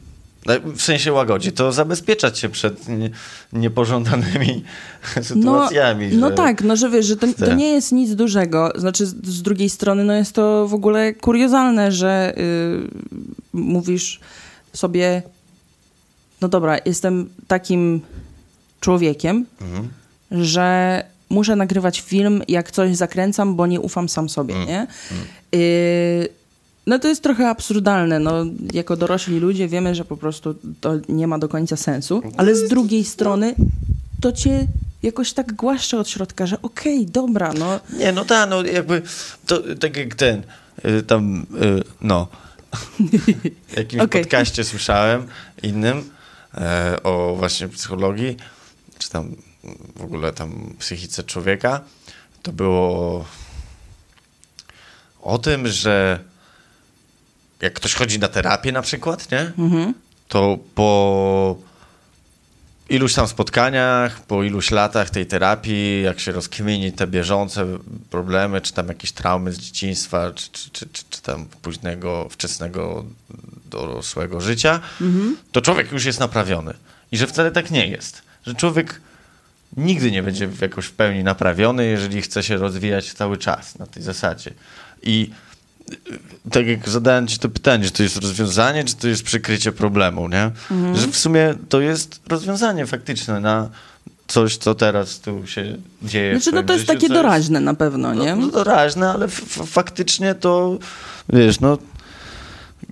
No, 0.45 0.53
W 0.75 0.81
sensie 0.81 1.13
łagodzi, 1.13 1.51
to 1.51 1.71
zabezpieczać 1.71 2.39
się 2.39 2.49
przed 2.49 2.87
nie, 2.87 3.09
niepożądanymi 3.53 4.63
sytuacjami. 5.21 6.07
No 6.13 6.29
że- 6.29 6.35
tak, 6.35 6.63
no 6.63 6.75
że 6.75 6.89
wiesz, 6.89 7.05
że 7.05 7.17
to, 7.17 7.27
to 7.33 7.53
nie 7.55 7.71
jest 7.71 7.91
nic 7.91 8.15
dużego. 8.15 8.71
Znaczy, 8.75 9.05
z, 9.05 9.41
drugiej 9.41 9.69
strony, 9.69 10.03
no 10.03 10.13
jest 10.13 10.33
to 10.33 10.67
w 10.67 10.73
ogóle 10.73 11.13
kuriozalne, 11.13 11.91
że 11.91 12.33
y, 12.37 12.87
mówisz 13.53 14.19
sobie, 14.73 15.21
no 16.41 16.47
dobra, 16.47 16.77
jestem 16.85 17.29
takim 17.47 18.01
człowiekiem, 18.79 19.45
Mhm. 19.61 19.89
że 20.31 21.03
muszę 21.29 21.55
nagrywać 21.55 22.01
film, 22.01 22.41
jak 22.47 22.71
coś 22.71 22.95
zakręcam, 22.95 23.55
bo 23.55 23.67
nie 23.67 23.79
ufam 23.81 24.09
sam 24.09 24.29
sobie, 24.29 24.55
Mm. 24.55 24.67
nie? 24.67 24.87
Y, 25.55 26.29
no 26.87 26.99
to 26.99 27.07
jest 27.07 27.23
trochę 27.23 27.49
absurdalne. 27.49 28.19
No, 28.19 28.31
jako 28.73 28.95
dorośli 28.97 29.39
ludzie 29.39 29.67
wiemy, 29.67 29.95
że 29.95 30.05
po 30.05 30.17
prostu 30.17 30.55
to 30.81 30.93
nie 31.09 31.27
ma 31.27 31.39
do 31.39 31.49
końca 31.49 31.75
sensu, 31.77 32.21
ale 32.37 32.55
z 32.55 32.67
drugiej 32.69 33.03
strony 33.05 33.55
to 34.21 34.31
cię 34.31 34.67
jakoś 35.03 35.33
tak 35.33 35.53
głaszcze 35.53 35.99
od 35.99 36.09
środka, 36.09 36.47
że 36.47 36.61
okej, 36.61 37.05
dobra, 37.05 37.53
no 37.53 37.79
Nie, 37.97 38.11
no 38.11 38.25
tak, 38.25 38.49
no 38.49 38.63
jakby 38.63 39.01
to 39.45 39.61
tak 39.79 39.97
jak 39.97 40.15
ten, 40.15 40.43
y, 40.85 41.03
tam, 41.03 41.45
y, 41.61 41.83
no, 42.01 42.27
w 43.67 43.77
jakimś 43.77 44.01
Okej. 44.03 44.21
podcaście 44.21 44.63
słyszałem 44.63 45.27
innym 45.63 46.03
e, 46.55 46.97
o 47.03 47.35
właśnie 47.37 47.67
psychologii, 47.67 48.37
czy 48.99 49.09
tam 49.09 49.35
w 49.95 50.03
ogóle 50.03 50.33
tam 50.33 50.73
psychice 50.79 51.23
człowieka, 51.23 51.81
to 52.43 52.51
było 52.51 53.25
o 55.21 55.37
tym, 55.37 55.67
że 55.67 56.19
jak 57.61 57.73
ktoś 57.73 57.93
chodzi 57.93 58.19
na 58.19 58.27
terapię 58.27 58.71
na 58.71 58.81
przykład, 58.81 59.31
nie? 59.31 59.51
mhm. 59.57 59.93
to 60.27 60.57
po 60.75 61.55
iluś 62.89 63.13
tam 63.13 63.27
spotkaniach, 63.27 64.21
po 64.21 64.43
iluś 64.43 64.71
latach 64.71 65.09
tej 65.09 65.25
terapii, 65.25 66.01
jak 66.01 66.19
się 66.19 66.31
rozkmieni 66.31 66.91
te 66.91 67.07
bieżące 67.07 67.65
problemy, 68.09 68.61
czy 68.61 68.73
tam 68.73 68.87
jakieś 68.87 69.11
traumy 69.11 69.53
z 69.53 69.59
dzieciństwa, 69.59 70.31
czy, 70.31 70.51
czy, 70.51 70.69
czy, 70.69 70.89
czy, 70.89 71.03
czy 71.09 71.21
tam 71.21 71.45
późnego, 71.61 72.27
wczesnego 72.29 73.05
dorosłego 73.65 74.41
życia, 74.41 74.79
to 75.51 75.61
człowiek 75.61 75.91
już 75.91 76.05
jest 76.05 76.19
naprawiony. 76.19 76.73
I 77.11 77.17
że 77.17 77.27
wcale 77.27 77.51
tak 77.51 77.71
nie 77.71 77.87
jest. 77.87 78.21
Że 78.45 78.55
człowiek 78.55 79.01
nigdy 79.77 80.11
nie 80.11 80.23
będzie 80.23 80.49
jakoś 80.61 80.85
w 80.85 80.91
pełni 80.91 81.23
naprawiony, 81.23 81.85
jeżeli 81.85 82.21
chce 82.21 82.43
się 82.43 82.57
rozwijać 82.57 83.13
cały 83.13 83.37
czas 83.37 83.79
na 83.79 83.85
tej 83.85 84.03
zasadzie. 84.03 84.53
I 85.03 85.31
y, 85.91 85.95
tak 86.51 86.67
jak 86.67 86.89
zadałem 86.89 87.27
ci 87.27 87.39
to 87.39 87.49
pytanie, 87.49 87.85
czy 87.85 87.91
to 87.91 88.03
jest 88.03 88.17
rozwiązanie, 88.17 88.83
czy 88.83 88.95
to 88.95 89.07
jest 89.07 89.23
przykrycie 89.23 89.71
problemu, 89.71 90.29
nie? 90.29 90.51
Że 90.95 91.07
w 91.07 91.17
sumie 91.17 91.53
to 91.69 91.81
jest 91.81 92.21
rozwiązanie 92.27 92.85
faktyczne 92.85 93.39
na 93.39 93.69
coś, 94.27 94.57
co 94.57 94.75
teraz 94.75 95.19
tu 95.19 95.47
się 95.47 95.77
dzieje. 96.01 96.39
Znaczy, 96.39 96.55
no 96.55 96.63
to 96.63 96.73
jest 96.73 96.87
życiu, 96.87 96.93
takie 96.93 97.13
doraźne 97.13 97.59
na 97.59 97.73
pewno, 97.73 98.13
nie? 98.13 98.35
no, 98.35 98.45
no 98.45 98.51
doraźne, 98.51 99.09
ale 99.09 99.27
faktycznie 99.65 100.35
to, 100.35 100.79
wiesz, 101.29 101.59
no 101.59 101.77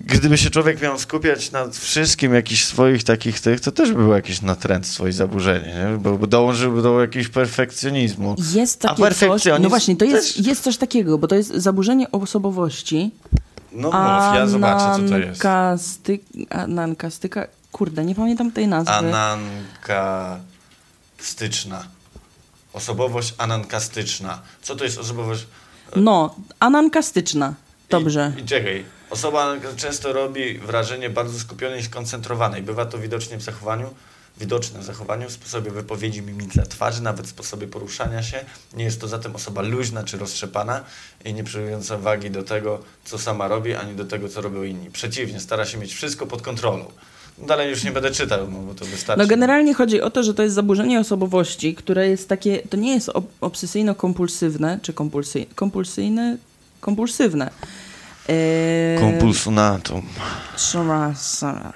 gdyby 0.06 0.38
się 0.38 0.50
człowiek 0.50 0.82
miał 0.82 1.00
skupiać 1.00 1.51
na 1.51 1.70
wszystkim 1.70 2.34
jakichś 2.34 2.63
swoich 2.63 3.04
takich 3.04 3.42
tych, 3.42 3.60
to 3.60 3.72
też 3.72 3.89
by 3.89 3.96
było 3.96 4.16
jakieś 4.16 4.42
natręctwo 4.42 5.08
i 5.08 5.12
zaburzenie, 5.12 5.68
nie? 5.68 5.98
Bo, 5.98 6.27
dążyłby 6.27 6.82
do 6.82 7.01
jakiegoś 7.01 7.27
perfekcjonizmu. 7.27 8.36
Jest 8.54 8.86
A 8.86 8.88
takie 8.88 9.01
coś, 9.01 9.10
perfekcjonizm 9.10 9.63
no 9.63 9.70
właśnie, 9.70 9.96
to 9.96 10.06
jest, 10.06 10.36
też- 10.36 10.46
jest 10.46 10.63
coś 10.63 10.77
takiego, 10.77 11.18
bo 11.18 11.27
to 11.27 11.36
jest 11.36 11.56
zaburzenie 11.56 12.12
osobowości. 12.12 13.12
No 13.72 13.88
mów, 13.88 14.36
ja 14.36 14.48
zobaczę, 14.48 15.04
co 15.04 15.10
to 15.10 15.18
jest. 15.18 15.46
Anankasty... 15.46 16.20
Anankastyka... 16.50 17.48
Kurde, 17.72 18.06
nie 18.06 18.16
pamiętam 18.16 18.51
tej 18.51 18.68
nazwy. 18.68 18.94
Anankastyczna. 18.94 21.84
Osobowość 22.74 23.34
anankastyczna. 23.38 24.42
Co 24.62 24.75
to 24.75 24.84
jest 24.84 24.98
osobowość? 24.98 25.48
No, 25.96 26.36
anankastyczna. 26.60 27.54
Dobrze. 27.89 28.34
I, 28.38 28.42
i 28.42 28.46
czekaj. 28.46 28.97
Osoba 29.10 29.56
często 29.78 30.14
robi 30.14 30.58
wrażenie 30.58 31.10
bardzo 31.10 31.40
skupionej 31.40 31.80
i 31.80 31.84
skoncentrowanej. 31.84 32.64
Bywa 32.64 32.86
to 32.86 32.98
widocznie 32.98 33.38
w 33.38 33.42
zachowaniu, 33.42 33.90
widoczne 34.40 34.80
w 34.80 34.84
zachowaniu, 34.84 35.30
w 35.30 35.32
sposobie 35.32 35.72
wypowiedzi, 35.72 36.22
mimice 36.22 36.64
twarzy, 36.64 37.04
nawet 37.04 37.26
w 37.26 37.30
sposobie 37.30 37.68
poruszania 37.68 38.24
się. 38.24 38.46
Nie 38.74 38.84
jest 38.84 39.02
to 39.02 39.08
zatem 39.08 39.36
osoba 39.36 39.62
luźna 39.62 40.04
czy 40.04 40.18
roztrzepana 40.18 40.84
i 41.26 41.34
nie 41.34 41.44
przywiązująca 41.44 41.98
wagi 41.98 42.32
do 42.32 42.44
tego, 42.44 42.80
co 43.06 43.18
sama 43.18 43.48
robi, 43.48 43.76
ani 43.76 43.96
do 43.96 44.06
tego, 44.06 44.30
co 44.30 44.42
robią 44.42 44.64
inni. 44.64 44.92
Przeciwnie, 44.92 45.40
stara 45.40 45.66
się 45.66 45.78
mieć 45.78 45.94
wszystko 45.94 46.28
pod 46.28 46.42
kontrolą. 46.42 46.86
Dalej 47.48 47.70
już 47.70 47.84
nie 47.84 47.92
będę 47.92 48.12
czytał, 48.12 48.52
no, 48.52 48.60
bo 48.60 48.74
to 48.74 48.86
wystarczy. 48.86 49.24
No 49.24 49.28
generalnie 49.28 49.74
chodzi 49.74 50.02
o 50.02 50.10
to, 50.10 50.24
że 50.24 50.34
to 50.34 50.44
jest 50.44 50.56
zaburzenie 50.56 51.00
osobowości, 51.00 51.76
które 51.76 52.10
jest 52.10 52.30
takie, 52.30 52.58
to 52.70 52.78
nie 52.78 52.94
jest 52.94 53.10
ob- 53.10 53.40
obsesyjno-kompulsywne, 53.42 54.80
czy 54.82 54.94
kompulsy, 54.94 55.46
kompulsyjne, 55.56 56.38
kompulsywne. 56.82 57.52
Szara- 60.57 61.15
Salasa. 61.15 61.74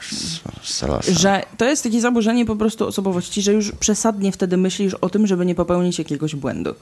Że 1.19 1.43
to 1.57 1.65
jest 1.65 1.83
takie 1.83 2.01
zaburzenie 2.01 2.45
po 2.45 2.55
prostu 2.55 2.87
osobowości, 2.87 3.41
że 3.41 3.53
już 3.53 3.71
przesadnie 3.71 4.31
wtedy 4.31 4.57
myślisz 4.57 4.93
o 4.93 5.09
tym, 5.09 5.27
żeby 5.27 5.45
nie 5.45 5.55
popełnić 5.55 5.99
jakiegoś 5.99 6.35
błędu. 6.35 6.75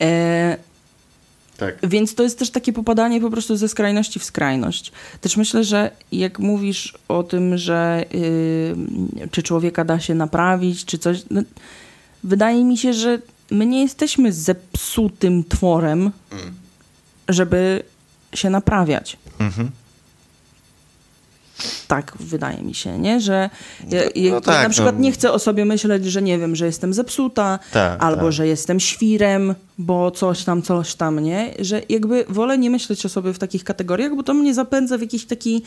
Eee, 0.00 0.56
Tak. 1.56 1.74
Więc 1.82 2.14
to 2.14 2.22
jest 2.22 2.38
też 2.38 2.50
takie 2.50 2.72
popadanie 2.72 3.20
po 3.20 3.30
prostu 3.30 3.56
ze 3.56 3.68
skrajności 3.68 4.18
w 4.20 4.24
skrajność. 4.24 4.92
Też 5.20 5.36
myślę, 5.36 5.64
że 5.64 5.90
jak 6.12 6.38
mówisz 6.38 6.94
o 7.08 7.22
tym, 7.22 7.58
że 7.58 8.04
yy, 8.12 9.28
czy 9.30 9.42
człowieka 9.42 9.84
da 9.84 10.00
się 10.00 10.14
naprawić, 10.14 10.84
czy 10.84 10.98
coś, 10.98 11.22
no, 11.30 11.42
wydaje 12.24 12.64
mi 12.64 12.78
się, 12.78 12.92
że 12.92 13.18
my 13.50 13.66
nie 13.66 13.82
jesteśmy 13.82 14.32
zepsutym 14.32 15.44
tworem, 15.44 16.00
Mm. 16.32 16.54
żeby 17.28 17.82
się 18.34 18.50
naprawiać. 18.50 19.16
Mhm. 19.38 19.70
Tak 21.88 22.12
wydaje 22.20 22.62
mi 22.62 22.74
się, 22.74 22.98
nie? 22.98 23.20
Że 23.20 23.50
ja, 23.88 24.00
ja, 24.14 24.30
no 24.32 24.40
tak, 24.40 24.62
na 24.62 24.70
przykład 24.70 24.94
no. 24.94 25.00
nie 25.00 25.12
chcę 25.12 25.32
o 25.32 25.38
sobie 25.38 25.64
myśleć, 25.64 26.04
że 26.06 26.22
nie 26.22 26.38
wiem, 26.38 26.56
że 26.56 26.66
jestem 26.66 26.94
zepsuta, 26.94 27.58
Tak, 27.72 28.02
albo 28.02 28.22
tak. 28.22 28.32
że 28.32 28.46
jestem 28.46 28.80
świrem, 28.80 29.54
bo 29.78 30.10
coś 30.10 30.44
tam, 30.44 30.62
coś 30.62 30.94
tam, 30.94 31.20
nie? 31.20 31.54
Że 31.58 31.82
jakby 31.88 32.24
wolę 32.28 32.58
nie 32.58 32.70
myśleć 32.70 33.06
o 33.06 33.08
sobie 33.08 33.32
w 33.32 33.38
takich 33.38 33.64
kategoriach, 33.64 34.16
bo 34.16 34.22
to 34.22 34.34
mnie 34.34 34.54
zapędza 34.54 34.98
w 34.98 35.00
jakiś 35.00 35.26
taki 35.26 35.62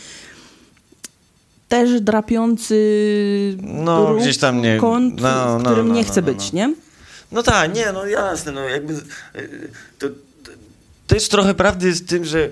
też 1.70 2.02
drapiący 2.02 3.58
No, 3.62 4.06
ruch, 4.14 4.22
gdzieś 4.22 4.38
tam 4.38 4.62
nie- 4.62 4.78
kąt, 4.78 5.22
no, 5.22 5.60
w 5.60 5.64
no, 5.64 5.70
którym 5.70 5.88
no, 5.88 5.94
nie 5.94 6.02
no, 6.02 6.08
chcę 6.08 6.22
no, 6.22 6.28
być, 6.28 6.54
no. 6.54 6.58
nie? 6.60 6.74
No 7.32 7.44
tak, 7.44 7.76
nie, 7.76 7.92
no 7.94 8.06
jasne, 8.06 8.52
no 8.52 8.62
jakby 8.62 8.94
y, 9.36 9.70
to, 10.00 10.08
to, 11.08 11.16
jest 11.16 11.32
trochę 11.32 11.54
prawdy 11.54 11.94
z 11.94 12.06
tym, 12.06 12.26
że 12.26 12.50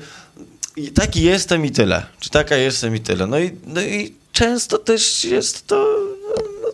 taki 0.95 1.21
jestem 1.21 1.65
i 1.65 1.71
tyle, 1.71 2.05
czy 2.19 2.29
taka 2.29 2.55
jestem 2.55 2.95
i 2.95 2.99
tyle. 2.99 3.27
No 3.27 3.39
i, 3.39 3.51
no 3.67 3.81
i 3.81 4.13
często 4.31 4.77
też 4.77 5.23
jest 5.25 5.67
to 5.67 5.97
no, 6.61 6.69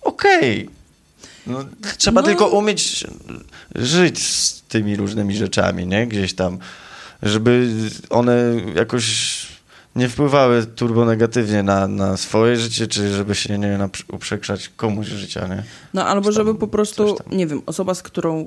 okej. 0.00 0.68
No, 1.46 1.64
trzeba 1.98 2.20
No. 2.20 2.26
tylko 2.26 2.48
umieć 2.48 3.04
żyć 3.74 4.26
z 4.26 4.62
tymi 4.62 4.96
różnymi 4.96 5.36
rzeczami, 5.36 5.86
nie? 5.86 6.06
Gdzieś 6.06 6.34
tam, 6.34 6.58
żeby 7.22 7.68
one 8.10 8.54
jakoś 8.74 9.46
nie 9.96 10.08
wpływały 10.08 10.66
turbo 10.66 11.04
negatywnie 11.04 11.62
na, 11.62 11.88
na 11.88 12.16
swoje 12.16 12.56
życie, 12.56 12.86
czy 12.86 13.14
żeby 13.14 13.34
się 13.34 13.58
nie 13.58 13.78
naprzy- 13.78 14.04
uprzekrzać 14.12 14.70
komuś 14.76 15.06
życia, 15.06 15.46
nie? 15.46 15.62
No 15.94 16.06
albo 16.06 16.24
tam, 16.24 16.32
żeby 16.32 16.54
po 16.54 16.68
prostu, 16.68 17.16
nie 17.30 17.46
wiem, 17.46 17.62
osoba, 17.66 17.94
z 17.94 18.02
którą 18.02 18.46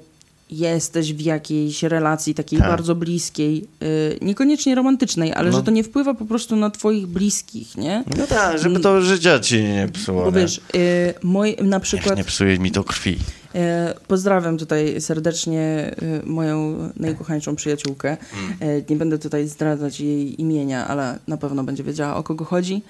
jesteś 0.49 1.13
w 1.13 1.21
jakiejś 1.21 1.83
relacji 1.83 2.33
takiej 2.35 2.59
Tak. 2.59 2.67
bardzo 2.69 2.95
bliskiej, 2.95 3.67
y, 3.83 4.17
niekoniecznie 4.21 4.75
romantycznej, 4.75 5.33
ale 5.33 5.49
No. 5.49 5.57
że 5.57 5.63
to 5.63 5.71
nie 5.71 5.83
wpływa 5.83 6.13
po 6.13 6.25
prostu 6.25 6.55
na 6.55 6.69
twoich 6.69 7.07
bliskich, 7.07 7.77
nie? 7.77 8.03
No 8.17 8.27
tak, 8.27 8.59
żeby 8.59 8.79
to 8.79 9.01
życia 9.01 9.39
ci 9.39 9.63
nie 9.63 9.89
psuło. 9.93 10.23
Bo 10.23 10.31
wiesz, 10.31 10.61
y, 10.75 11.13
moj, 11.23 11.55
na 11.63 11.77
Niech 11.77 11.83
przykład 11.83 12.17
nie 12.17 12.23
psuje 12.23 12.59
mi 12.59 12.71
to 12.71 12.83
krwi. 12.83 13.17
E, 13.55 13.93
Pozdrawiam 14.07 14.57
tutaj 14.57 15.01
serdecznie 15.01 15.59
e, 15.61 15.95
moją 16.25 16.75
najukochańszą 16.95 17.55
przyjaciółkę. 17.55 18.17
E, 18.59 18.81
Nie 18.89 18.95
będę 18.95 19.19
tutaj 19.19 19.47
zdradzać 19.47 19.99
jej 19.99 20.41
imienia, 20.41 20.87
ale 20.87 21.19
na 21.27 21.37
pewno 21.37 21.63
będzie 21.63 21.83
wiedziała 21.83 22.15
o 22.15 22.23
kogo 22.23 22.45
chodzi. 22.45 22.81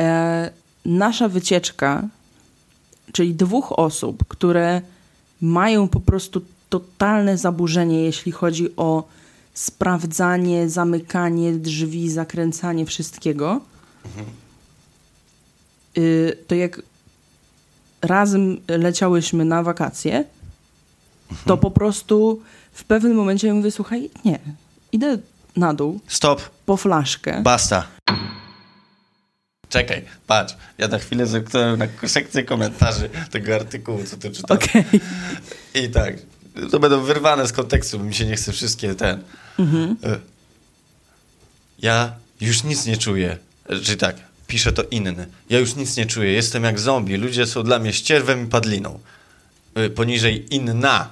E, 0.00 0.50
Nasza 0.84 1.28
wycieczka, 1.28 2.08
czyli 3.12 3.34
dwóch 3.34 3.78
osób, 3.78 4.24
które 4.28 4.80
mają 5.40 5.88
po 5.88 6.00
prostu 6.00 6.42
totalne 6.72 7.38
zaburzenie, 7.38 8.02
jeśli 8.04 8.32
chodzi 8.32 8.76
o 8.76 9.04
sprawdzanie, 9.54 10.68
zamykanie 10.68 11.52
drzwi, 11.52 12.10
zakręcanie 12.10 12.86
wszystkiego. 12.86 13.60
Y, 15.98 16.36
To 16.48 16.54
jak 16.54 16.82
razem 18.02 18.60
leciałyśmy 18.68 19.44
na 19.44 19.62
wakacje, 19.62 20.24
to 21.46 21.56
po 21.56 21.70
prostu 21.70 22.42
w 22.72 22.84
pewnym 22.84 23.14
momencie 23.14 23.46
ja 23.48 23.54
mówię, 23.54 23.70
słuchaj, 23.70 24.10
nie, 24.24 24.38
idę 24.92 25.18
na 25.56 25.74
dół 25.74 26.00
Stop, 26.06 26.42
po 26.66 26.76
flaszkę. 26.76 27.40
basta. 27.42 27.86
Czekaj, 29.68 30.04
patrz. 30.26 30.54
Ja 30.78 30.88
na 30.88 30.98
chwilę 30.98 31.26
zerknąłem 31.26 31.78
na 31.78 31.86
sekcję 32.08 32.44
komentarzy 32.44 33.08
tego 33.30 33.54
artykułu, 33.54 34.04
co 34.04 34.16
ty 34.16 34.30
czytałeś. 34.30 34.64
Okej. 34.64 34.84
I 35.74 35.90
tak, 35.90 36.14
to 36.70 36.80
będą 36.80 37.00
wyrwane 37.02 37.46
z 37.48 37.52
kontekstu, 37.52 37.98
bo 37.98 38.04
mi 38.04 38.14
się 38.14 38.26
nie 38.26 38.36
chce 38.36 38.52
wszystkie 38.52 38.94
ten. 38.94 39.22
E, 40.04 40.18
Ja 41.78 42.12
już 42.40 42.64
nic 42.64 42.86
nie 42.86 42.96
czuję. 42.96 43.38
E, 43.68 43.78
Czy 43.80 43.96
tak, 43.96 44.16
pisze 44.46 44.72
to 44.72 44.82
inny. 44.90 45.26
Ja 45.50 45.58
już 45.58 45.76
nic 45.76 45.96
nie 45.96 46.06
czuję, 46.06 46.32
jestem 46.32 46.64
jak 46.64 46.80
zombie. 46.80 47.16
Ludzie 47.16 47.46
są 47.46 47.62
dla 47.62 47.78
mnie 47.78 47.92
ścierwem 47.92 48.44
i 48.44 48.48
padliną. 48.50 48.98
E, 49.74 49.90
Poniżej 49.90 50.54
inna, 50.54 51.08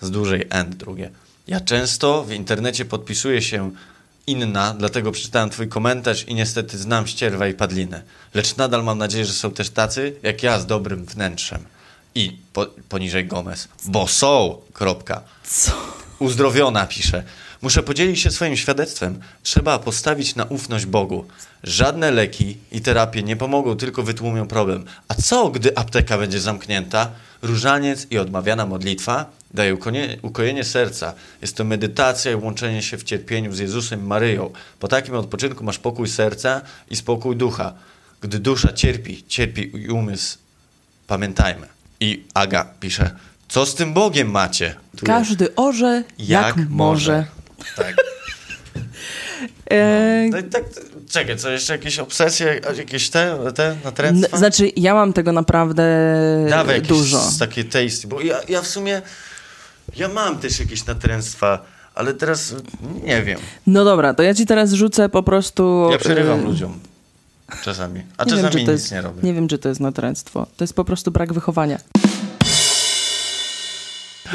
z 0.00 0.10
dużej 0.10 0.46
end 0.50 0.74
drugie. 0.76 1.10
Ja 1.46 1.60
często 1.60 2.24
w 2.24 2.32
internecie 2.32 2.84
podpisuję 2.84 3.42
się 3.42 3.70
inna, 4.26 4.74
dlatego 4.78 5.12
przeczytałem 5.12 5.50
twój 5.50 5.68
komentarz 5.68 6.24
i 6.28 6.34
niestety 6.34 6.78
znam 6.78 7.06
ścierwa 7.06 7.48
i 7.48 7.54
padlinę. 7.54 8.02
Lecz 8.34 8.56
nadal 8.56 8.84
mam 8.84 8.98
nadzieję, 8.98 9.24
że 9.24 9.32
są 9.32 9.50
też 9.50 9.70
tacy 9.70 10.14
jak 10.22 10.42
ja 10.42 10.58
z 10.60 10.66
dobrym 10.66 11.04
wnętrzem. 11.04 11.64
I 12.14 12.36
po, 12.52 12.66
poniżej 12.88 13.26
Gomez. 13.26 13.68
Bo 13.84 14.08
są, 14.08 14.58
kropka. 14.72 15.20
Co? 15.44 15.72
Uzdrowiona 16.18 16.86
pisze. 16.86 17.24
Muszę 17.62 17.82
podzielić 17.82 18.20
się 18.20 18.30
swoim 18.30 18.56
świadectwem. 18.56 19.20
Trzeba 19.42 19.78
postawić 19.78 20.34
na 20.34 20.44
ufność 20.44 20.86
Bogu. 20.86 21.24
Żadne 21.64 22.10
leki 22.10 22.56
i 22.72 22.80
terapie 22.80 23.22
nie 23.22 23.36
pomogą, 23.36 23.76
tylko 23.76 24.02
wytłumią 24.02 24.46
problem. 24.46 24.84
A 25.08 25.14
co, 25.14 25.50
gdy 25.50 25.76
apteka 25.78 26.18
będzie 26.18 26.40
zamknięta? 26.40 27.10
Różaniec 27.42 28.06
i 28.10 28.18
odmawiana 28.18 28.66
modlitwa 28.66 29.30
konie- 29.78 30.16
ukojenie 30.22 30.64
serca. 30.64 31.14
Jest 31.42 31.56
to 31.56 31.64
medytacja 31.64 32.32
i 32.32 32.34
łączenie 32.34 32.82
się 32.82 32.98
w 32.98 33.04
cierpieniu 33.04 33.52
z 33.52 33.58
Jezusem 33.58 34.00
i 34.00 34.02
Maryją. 34.02 34.50
Po 34.78 34.88
takim 34.88 35.14
odpoczynku 35.14 35.64
masz 35.64 35.78
pokój 35.78 36.08
serca 36.08 36.60
i 36.90 36.96
spokój 36.96 37.36
ducha. 37.36 37.72
Gdy 38.20 38.38
dusza 38.38 38.72
cierpi, 38.72 39.24
cierpi 39.28 39.76
i 39.76 39.88
umysł. 39.88 40.38
Pamiętajmy. 41.06 41.66
I 42.02 42.24
Aga 42.34 42.64
pisze, 42.80 43.10
co 43.48 43.66
z 43.66 43.74
tym 43.74 43.94
Bogiem 43.94 44.30
macie? 44.30 44.74
Tu. 44.96 45.06
Każdy 45.06 45.54
orze 45.54 46.04
jak, 46.18 46.56
może. 46.68 47.24
Tak. 47.76 47.96
E, 49.70 50.28
No 50.30 50.38
tak, 50.50 50.64
czekaj, 51.10 51.38
co 51.38 51.50
jeszcze 51.50 51.72
jakieś 51.72 51.98
obsesje, 51.98 52.60
jakieś 52.76 53.10
te, 53.10 53.38
te 53.54 53.76
natręctwa? 53.84 54.36
znaczy, 54.36 54.70
ja 54.76 54.94
mam 54.94 55.12
tego 55.12 55.32
naprawdę 55.32 55.84
Dawaj 56.50 56.74
jakieś 56.74 56.88
dużo. 56.88 57.18
z 57.18 57.38
takie 57.38 57.64
tasty, 57.64 58.08
bo 58.08 58.20
ja, 58.20 58.40
ja 58.48 58.62
w 58.62 58.66
sumie, 58.66 59.02
ja 59.96 60.08
mam 60.08 60.38
też 60.38 60.60
jakieś 60.60 60.86
natręctwa, 60.86 61.64
ale 61.94 62.14
teraz 62.14 62.54
nie 63.04 63.22
wiem. 63.22 63.38
No 63.66 63.84
dobra, 63.84 64.14
to 64.14 64.22
ja 64.22 64.34
ci 64.34 64.46
teraz 64.46 64.72
rzucę 64.72 65.08
po 65.08 65.22
prostu... 65.22 65.88
Ja 65.92 65.98
przerywam 65.98 66.40
e, 66.40 66.42
ludziom 66.42 66.80
czasami, 67.62 68.02
a 68.16 68.24
nie 68.24 68.30
wiem, 68.32 68.42
czasami 68.44 68.60
czy 68.60 68.66
to 68.66 68.72
nic 68.72 68.80
jest, 68.80 68.92
nie 68.92 69.00
robię. 69.00 69.22
Nie 69.22 69.34
wiem, 69.34 69.48
czy 69.48 69.58
to 69.58 69.68
jest 69.68 69.80
natręctwo. 69.80 70.46
To 70.56 70.64
jest 70.64 70.74
po 70.74 70.84
prostu 70.84 71.10
brak 71.10 71.32
wychowania. 71.32 71.78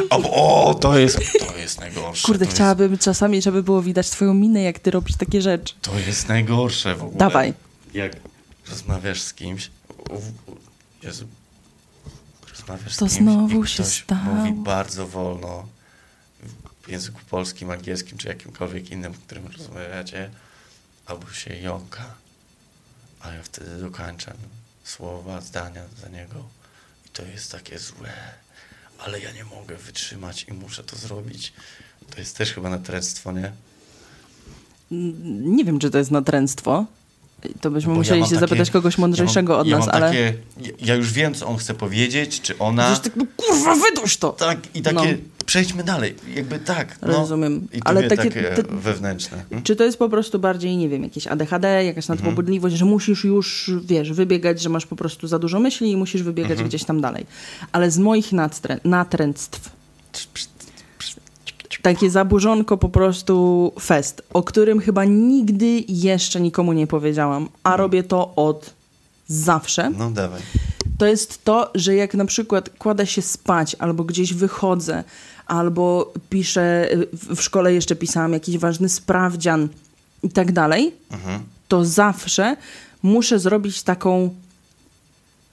Albo, 0.09 0.31
o, 0.65 0.73
to 0.73 0.97
jest, 0.97 1.19
to 1.39 1.57
jest 1.57 1.79
najgorsze. 1.79 2.25
Kurde, 2.27 2.45
chciałabym 2.47 2.97
czasami, 2.97 3.41
żeby 3.41 3.63
było 3.63 3.81
widać 3.81 4.09
twoją 4.09 4.33
minę, 4.33 4.61
jak 4.61 4.79
ty 4.79 4.91
robisz 4.91 5.15
takie 5.17 5.41
rzeczy. 5.41 5.73
Jest, 5.75 5.85
to 5.91 5.99
jest 5.99 6.27
najgorsze 6.27 6.95
w 6.95 7.03
ogóle. 7.03 7.17
Dawaj. 7.17 7.53
Jak 7.93 8.15
rozmawiasz 8.69 9.21
z 9.21 9.33
kimś, 9.33 9.71
Jezu, 11.03 11.27
rozmawiasz 12.51 12.95
To 12.95 13.09
z 13.09 13.15
kimś 13.15 13.31
znowu 13.31 13.65
się 13.65 13.83
stało. 13.83 14.21
mówi 14.23 14.51
bardzo 14.51 15.07
wolno 15.07 15.65
w 16.81 16.89
języku 16.89 17.19
polskim, 17.29 17.71
angielskim, 17.71 18.17
czy 18.17 18.27
jakimkolwiek 18.27 18.91
innym, 18.91 19.13
w 19.13 19.19
którym 19.19 19.47
rozmawiacie, 19.57 20.29
albo 21.05 21.31
się 21.31 21.55
jąka, 21.55 22.03
a 23.21 23.31
ja 23.33 23.43
wtedy 23.43 23.77
dokończam 23.77 24.33
słowa, 24.83 25.41
zdania 25.41 25.81
za 26.01 26.09
niego 26.09 26.43
i 27.05 27.09
to 27.09 27.23
jest 27.25 27.51
takie 27.51 27.79
złe, 27.79 28.09
ale 28.99 29.19
ja 29.19 29.31
nie 29.31 29.43
mogę 29.43 29.75
wytrzymać 29.75 30.43
i 30.49 30.53
muszę 30.53 30.83
to 30.83 30.95
zrobić. 30.95 31.53
To 32.09 32.19
jest 32.19 32.37
też 32.37 32.53
chyba 32.53 32.69
natręctwo, 32.69 33.31
nie? 33.31 33.51
Nie 35.41 35.65
wiem, 35.65 35.79
czy 35.79 35.89
to 35.89 35.97
jest 35.97 36.11
natręctwo. 36.11 36.85
To 37.61 37.71
byśmy 37.71 37.87
Bo 37.87 37.93
ja 37.93 37.97
musieli 37.97 38.19
mam 38.19 38.29
się 38.29 38.35
takie- 38.35 38.47
zapytać 38.47 38.71
kogoś 38.71 38.97
mądrzejszego 38.97 39.53
ja 39.53 39.57
mam, 39.57 39.61
od 39.61 39.67
ja 39.67 39.77
nas, 39.77 39.87
ale... 39.87 40.07
Takie, 40.07 40.33
ja- 40.61 40.71
ja 40.79 40.95
już 40.95 41.13
wiem, 41.13 41.33
co 41.33 41.47
on 41.47 41.57
chce 41.57 41.73
powiedzieć, 41.73 42.41
czy 42.41 42.57
ona. 42.57 42.83
Przecież 42.85 43.03
tak, 43.03 43.15
no 43.15 43.25
kurwa, 43.37 43.75
wyduś 43.75 44.17
to! 44.17 44.31
Tak, 44.31 44.75
i 44.75 44.81
takie, 44.81 45.17
przejdźmy 45.47 45.83
dalej, 45.83 46.15
jakby 46.35 46.59
tak. 46.59 46.97
No. 47.01 47.07
Rozumiem. 47.07 47.67
I 47.73 47.79
to 47.81 47.87
Ale 47.87 48.03
takie- 48.03 48.31
takie 48.31 48.63
te- 48.63 48.63
wewnętrzne. 48.75 49.37
Hmm? 49.49 49.63
Czy 49.63 49.75
to 49.75 49.83
jest 49.83 49.97
po 49.99 50.09
prostu 50.09 50.39
bardziej, 50.39 50.77
nie 50.77 50.89
wiem, 50.89 51.03
jakieś 51.03 51.27
ADHD, 51.27 51.83
jakaś 51.83 52.03
Mhm. 52.09 52.19
nadpobudliwość, 52.19 52.75
że 52.75 52.85
musisz 52.85 53.23
już, 53.23 53.71
wiesz, 53.85 54.11
wybiegać, 54.13 54.61
że 54.61 54.69
masz 54.69 54.85
po 54.85 54.95
prostu 54.95 55.27
za 55.27 55.39
dużo 55.39 55.59
myśli 55.59 55.91
i 55.91 55.97
musisz 55.97 56.23
wybiegać 56.23 56.51
Mhm. 56.51 56.69
gdzieś 56.69 56.83
tam 56.83 57.01
dalej. 57.01 57.25
Ale 57.71 57.91
z 57.91 57.97
moich 57.97 58.31
natrę- 58.33 58.79
natręctw, 58.83 59.69
takie 61.81 62.09
zaburzonko 62.09 62.77
po 62.77 62.89
prostu 62.89 63.71
fest, 63.81 64.21
o 64.33 64.43
którym 64.43 64.79
chyba 64.79 65.05
nigdy 65.05 65.83
jeszcze 65.87 66.41
nikomu 66.41 66.73
nie 66.73 66.87
powiedziałam, 66.87 67.49
a 67.63 67.77
robię 67.77 68.03
to 68.03 68.35
od 68.35 68.73
zawsze. 69.27 69.89
No 69.89 70.11
dawaj. 70.11 70.41
To 70.97 71.05
jest 71.05 71.43
to, 71.43 71.71
że 71.75 71.95
jak 71.95 72.13
na 72.13 72.25
przykład 72.25 72.69
kładę 72.69 73.05
się 73.07 73.21
spać 73.21 73.75
albo 73.79 74.03
gdzieś 74.03 74.33
wychodzę, 74.33 75.03
albo 75.45 76.13
piszę, 76.29 76.89
w- 77.13 77.35
w 77.35 77.41
szkole 77.41 77.73
jeszcze 77.73 77.95
pisałam 77.95 78.33
jakiś 78.33 78.57
ważny 78.57 78.89
sprawdzian 78.89 79.67
i 80.23 80.29
tak 80.29 80.51
dalej, 80.51 80.91
Mhm. 81.11 81.43
to 81.67 81.85
zawsze 81.85 82.57
muszę 83.03 83.39
zrobić 83.39 83.83
taką 83.83 84.29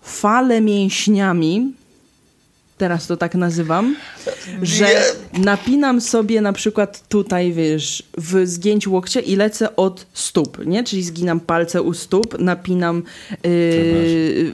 falę 0.02 0.60
mięśniami, 0.60 1.72
teraz 2.84 3.06
to 3.06 3.16
tak 3.16 3.34
nazywam, 3.34 3.96
że 4.62 4.86
napinam 5.32 6.00
sobie 6.00 6.40
na 6.40 6.52
przykład 6.52 7.08
tutaj, 7.08 7.52
wiesz, 7.52 8.02
w 8.18 8.46
zgięciu 8.46 8.92
łokcia 8.92 9.20
i 9.20 9.36
lecę 9.36 9.76
od 9.76 10.06
stóp, 10.12 10.66
nie? 10.66 10.84
Czyli 10.84 11.02
zginam 11.02 11.40
palce 11.40 11.82
u 11.82 11.94
stóp, 11.94 12.38
napinam 12.38 12.96
yy, 13.30 13.40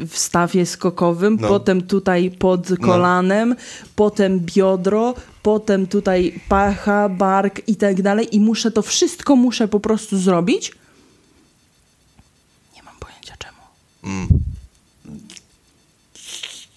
w 0.06 0.12
stawie 0.12 0.66
skokowym, 0.66 1.38
No. 1.40 1.48
potem 1.48 1.82
tutaj 1.82 2.30
pod 2.30 2.68
kolanem, 2.82 3.56
potem 3.96 4.40
biodro, 4.40 5.14
potem 5.42 5.86
tutaj 5.86 6.40
pacha, 6.48 7.08
bark 7.08 7.68
i 7.68 7.76
tak 7.76 8.02
dalej 8.02 8.36
i 8.36 8.40
muszę 8.40 8.70
to 8.70 8.82
wszystko, 8.82 9.36
muszę 9.36 9.68
po 9.68 9.80
prostu 9.80 10.18
zrobić. 10.18 10.72
Nie 12.76 12.82
mam 12.82 12.94
pojęcia 13.00 13.34
czemu. 13.38 13.58
Mm. 14.04 14.28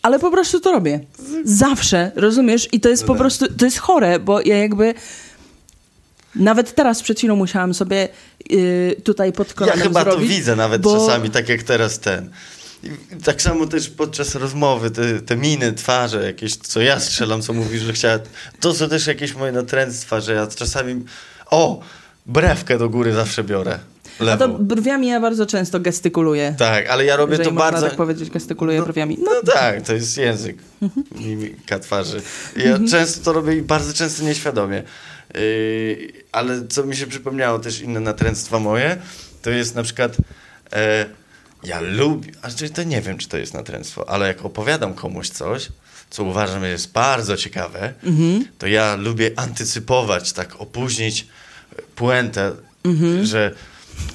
Ale 0.03 0.19
po 0.19 0.31
prostu 0.31 0.59
to 0.59 0.71
robię. 0.71 0.99
Zawsze, 1.45 2.11
rozumiesz? 2.15 2.69
I 2.71 2.79
to 2.79 2.89
jest 2.89 3.03
No 3.03 3.07
po 3.07 3.13
tak. 3.13 3.19
prostu, 3.19 3.53
to 3.53 3.65
jest 3.65 3.77
chore, 3.77 4.19
bo 4.19 4.41
ja 4.41 4.57
jakby... 4.57 4.93
Nawet 6.35 6.75
teraz 6.75 7.01
przed 7.01 7.17
chwilą 7.17 7.35
musiałam 7.35 7.73
sobie 7.73 8.07
yy, 8.49 8.95
tutaj 9.03 9.33
pod 9.33 9.47
Ja 9.47 9.53
kolanem 9.53 9.83
chyba 9.83 10.01
zrobić. 10.03 10.29
to 10.29 10.35
widzę 10.35 10.55
nawet 10.55 10.81
bo- 10.81 10.93
czasami, 11.07 11.29
tak 11.29 11.49
jak 11.49 11.63
teraz 11.63 11.99
ten. 11.99 12.29
I 12.83 12.89
tak 13.23 13.41
samo 13.41 13.65
też 13.67 13.89
podczas 13.89 14.35
rozmowy, 14.35 14.91
te, 14.91 15.19
te 15.21 15.35
miny, 15.37 15.73
twarze 15.73 16.23
jakieś, 16.25 16.55
co 16.55 16.81
ja 16.81 16.99
strzelam, 16.99 17.41
co 17.41 17.53
mówisz, 17.53 17.81
że 17.81 17.93
chciała. 17.93 18.19
To 18.59 18.73
są 18.73 18.89
też 18.89 19.07
jakieś 19.07 19.35
moje 19.35 19.51
natręctwa, 19.51 20.21
że 20.21 20.33
ja 20.33 20.47
czasami. 20.47 21.03
O! 21.51 21.79
Brewkę 22.25 22.77
do 22.77 22.89
góry 22.89 23.13
zawsze 23.13 23.43
biorę. 23.43 23.79
Lewą. 24.19 24.37
to 24.37 24.49
brwiami 24.59 25.07
ja 25.07 25.19
bardzo 25.19 25.45
często 25.45 25.79
gestykuluję. 25.79 26.55
Tak, 26.57 26.89
ale 26.89 27.05
ja 27.05 27.15
robię 27.15 27.39
to 27.39 27.51
bardzo. 27.51 27.87
tak 27.87 27.95
powiedzieć, 27.95 28.29
gestykuluję 28.29 28.79
No, 28.79 28.85
brwiami. 28.85 29.17
No, 29.21 29.31
tak, 29.53 29.81
to 29.81 29.93
jest 29.93 30.17
język. 30.17 30.57
Mimika 31.15 31.79
twarzy. 31.79 32.21
Ja 32.55 32.79
często 32.89 33.25
to 33.25 33.33
robię 33.33 33.55
i 33.55 33.61
bardzo 33.61 33.93
często 33.93 34.23
nieświadomie. 34.23 34.83
Yy, 35.33 36.13
ale 36.31 36.67
co 36.67 36.83
mi 36.83 36.95
się 36.95 37.07
przypomniało, 37.07 37.59
też 37.59 37.81
inne 37.81 37.99
natręctwa 37.99 38.59
moje, 38.59 38.97
to 39.41 39.49
jest 39.49 39.75
na 39.75 39.83
przykład 39.83 40.17
e, 40.73 41.05
ja 41.63 41.79
lubię, 41.81 42.31
znaczy 42.39 42.69
to 42.69 42.83
nie 42.83 43.01
wiem, 43.01 43.17
czy 43.17 43.27
to 43.27 43.37
jest 43.37 43.53
natręctwo, 43.53 44.09
ale 44.09 44.27
jak 44.27 44.45
opowiadam 44.45 44.93
komuś 44.93 45.29
coś, 45.29 45.69
co 46.09 46.23
uważam, 46.23 46.61
że 46.61 46.69
jest 46.69 46.91
bardzo 46.91 47.37
ciekawe, 47.37 47.93
to 48.57 48.67
ja 48.67 48.95
lubię 48.95 49.31
antycypować, 49.35 50.33
tak 50.33 50.61
opóźnić 50.61 51.27
puentę, 51.95 52.51
że 53.23 53.51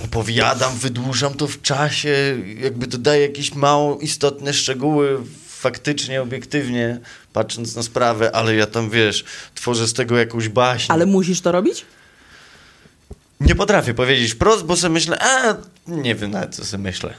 opowiadam, 0.05 0.79
wydłużam 0.79 1.35
to 1.35 1.47
w 1.47 1.63
czasie, 1.63 2.39
jakby 2.61 2.87
dodaję 2.87 3.23
jakieś 3.23 3.55
mało 3.55 3.99
istotne 3.99 4.53
szczegóły 4.55 5.19
faktycznie, 5.49 6.23
obiektywnie, 6.23 7.01
patrząc 7.33 7.77
na 7.77 7.83
sprawę, 7.83 8.37
ale 8.37 8.55
ja 8.55 8.67
tam, 8.67 8.91
wiesz, 8.91 9.25
tworzę 9.55 9.89
z 9.89 9.93
tego 9.93 10.19
jakąś 10.19 10.49
baśń. 10.49 10.93
Ale 10.93 11.07
musisz 11.07 11.41
to 11.41 11.53
robić? 11.53 11.87
Nie 13.41 13.55
potrafię 13.55 13.95
powiedzieć 13.95 14.33
wprost, 14.33 14.65
bo 14.65 14.77
sobie 14.77 14.95
myślę, 14.95 15.19
a 15.21 15.57
nie 15.87 16.15
wiem 16.15 16.31
nawet, 16.31 16.55
co 16.55 16.65
sobie 16.65 16.83
myślę. 16.83 17.15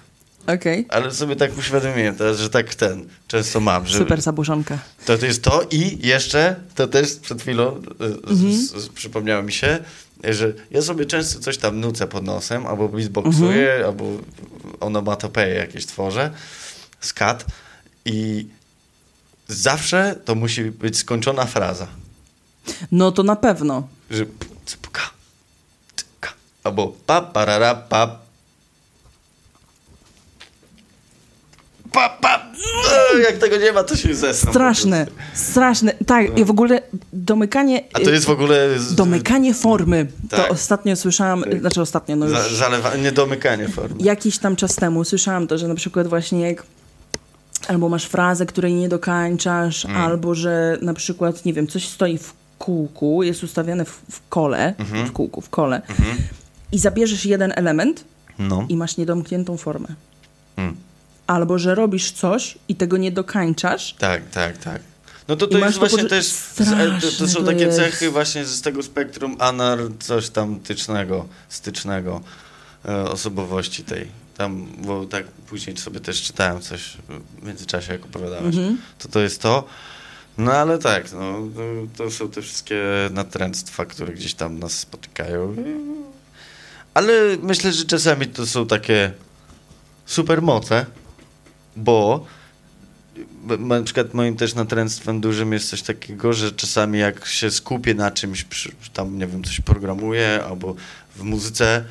Okej. 0.48 0.86
Ale 0.90 1.12
sobie 1.12 1.36
tak 1.36 1.58
uświadomiłem 1.58 2.16
teraz, 2.16 2.38
że 2.38 2.50
tak 2.50 2.76
ten, 2.76 3.06
często 3.28 3.60
mam, 3.60 3.88
że 3.88 3.98
Super 3.98 4.22
zaburzonka. 4.22 4.78
to, 5.06 5.18
to 5.18 5.26
jest 5.26 5.44
to 5.44 5.68
i 5.72 6.08
jeszcze, 6.08 6.56
to 6.76 6.88
też 6.88 7.16
przed 7.16 7.42
chwilą 7.42 7.82
e, 8.32 8.36
z, 8.36 8.72
z, 8.72 8.90
przypomniało 8.90 9.44
mi 9.44 9.52
się, 9.54 9.80
że 10.24 10.54
ja 10.72 10.82
sobie 10.82 11.06
często 11.06 11.40
coś 11.40 11.58
tam 11.58 11.80
nucę 11.80 12.08
pod 12.08 12.24
nosem, 12.24 12.68
albo 12.68 12.90
beatboxuję, 12.90 13.84
albo 13.86 14.06
onomatopeje 14.80 15.54
jakieś 15.56 15.86
tworzę, 15.86 16.32
skat 17.00 17.46
i 18.06 18.48
zawsze 19.48 20.16
to 20.26 20.36
musi 20.36 20.64
być 20.64 20.98
skończona 20.98 21.46
fraza, 21.46 21.88
No 22.92 23.12
to 23.12 23.24
na 23.24 23.36
pewno. 23.36 23.88
że 24.12 24.26
cypka, 24.66 25.02
cypka, 25.96 26.34
albo 26.64 26.88
pa, 27.06 27.22
parara, 27.22 27.76
pa, 27.76 28.20
pa, 31.92 32.10
pa. 32.10 32.46
E, 33.16 33.20
Jak 33.22 33.38
tego 33.38 33.58
nie 33.58 33.72
ma, 33.74 33.84
to 33.84 33.96
się 33.96 34.16
zesram. 34.16 34.54
Straszne, 34.54 35.08
straszne. 35.34 35.94
Tak, 36.06 36.38
i 36.40 36.46
w 36.46 36.50
ogóle 36.50 36.82
domykanie... 37.14 37.84
A 37.94 38.00
to 38.00 38.10
jest 38.12 38.26
w 38.26 38.30
ogóle... 38.30 38.80
z- 38.80 38.96
Domykanie 38.96 39.54
formy. 39.54 40.08
Tak. 40.30 40.48
To 40.48 40.54
ostatnio 40.54 40.96
słyszałam, 40.96 41.44
Tak. 41.44 41.60
znaczy 41.60 41.82
ostatnio, 41.82 42.16
no 42.16 42.26
już 42.26 42.38
Za, 42.38 42.50
zalewa, 42.56 42.96
nie 42.96 43.12
domykanie 43.12 43.68
formy. 43.68 43.96
jakiś 44.00 44.38
tam 44.38 44.56
czas 44.56 44.76
temu 44.76 45.04
słyszałam 45.04 45.48
to, 45.48 45.58
że 45.58 45.68
na 45.68 45.76
przykład 45.76 46.08
właśnie 46.08 46.42
jak 46.42 46.64
albo 47.68 47.90
masz 47.90 48.06
frazę, 48.06 48.46
której 48.46 48.74
nie 48.74 48.90
dokańczasz, 48.90 49.86
Mm. 49.86 49.98
albo 49.98 50.36
że 50.36 50.78
na 50.82 50.94
przykład, 50.94 51.46
nie 51.46 51.54
wiem, 51.54 51.68
coś 51.68 51.88
stoi 51.88 52.18
w 52.18 52.34
kółku, 52.60 53.24
jest 53.24 53.44
ustawione 53.44 53.86
w, 53.86 54.02
w 54.12 54.30
kole, 54.30 54.74
Mhm. 54.78 55.08
w 55.08 55.12
kółku, 55.12 55.42
w 55.42 55.50
kole 55.50 55.82
i 56.72 56.80
zabierzesz 56.80 57.26
jeden 57.26 57.54
element 57.56 58.04
No. 58.40 58.66
i 58.70 58.78
masz 58.78 58.98
niedomkniętą 58.98 59.58
formę. 59.58 59.88
Mm. 60.58 60.76
Albo, 61.30 61.60
że 61.60 61.76
robisz 61.76 62.12
coś 62.12 62.58
i 62.68 62.76
tego 62.76 62.98
nie 62.98 63.12
dokańczasz, 63.12 63.94
Tak, 63.94 64.30
tak, 64.30 64.58
tak. 64.58 64.82
No 65.28 65.36
to 65.36 65.48
to 65.48 65.58
jest 65.58 65.74
to 65.74 65.80
właśnie 65.80 66.04
też, 66.04 66.34
to, 66.58 66.64
to 67.18 67.28
są 67.28 67.40
to 67.40 67.46
takie 67.46 67.64
jest. 67.64 67.78
cechy 67.78 68.10
właśnie 68.12 68.46
z 68.46 68.62
tego 68.62 68.84
spektrum 68.84 69.36
anar, 69.40 69.80
coś 70.00 70.30
tam 70.30 70.60
tycznego, 70.60 71.28
stycznego 71.50 72.22
e, 72.86 73.04
osobowości 73.04 73.84
tej. 73.84 74.08
Tam, 74.38 74.68
bo 74.78 75.06
tak 75.06 75.28
później 75.28 75.78
sobie 75.78 76.00
też 76.00 76.22
czytałem 76.22 76.62
coś 76.62 76.98
w 77.40 77.46
międzyczasie, 77.46 77.94
jak 77.94 78.06
opowiadałeś. 78.06 78.56
Mhm. 78.56 78.78
To 79.00 79.08
to 79.08 79.20
jest 79.20 79.42
to. 79.42 79.64
No 80.38 80.52
ale 80.52 80.78
tak, 80.78 81.12
no, 81.12 81.48
to, 81.56 82.04
to 82.04 82.12
są 82.12 82.30
te 82.30 82.42
wszystkie 82.42 82.84
natręctwa, 83.12 83.86
które 83.86 84.14
gdzieś 84.14 84.34
tam 84.34 84.60
nas 84.60 84.80
spotykają. 84.80 85.56
Ale 86.94 87.14
myślę, 87.42 87.72
że 87.74 87.86
czasami 87.86 88.28
to 88.28 88.46
są 88.46 88.68
takie 88.68 89.12
supermoce, 90.06 90.86
bo 91.80 92.26
na 93.60 93.84
przykład 93.84 94.14
moim 94.14 94.36
też 94.36 94.56
natręctwem 94.56 95.22
dużym 95.22 95.54
jest 95.54 95.70
coś 95.70 95.82
takiego, 95.82 96.34
że 96.34 96.52
czasami 96.52 97.00
jak 97.00 97.26
się 97.26 97.52
skupię 97.52 97.94
na 97.94 98.12
czymś, 98.12 98.46
tam 98.94 99.18
nie 99.18 99.28
wiem, 99.28 99.44
coś 99.44 99.62
programuję 99.62 100.44
albo 100.50 100.76
w 101.16 101.24
muzyce 101.24 101.86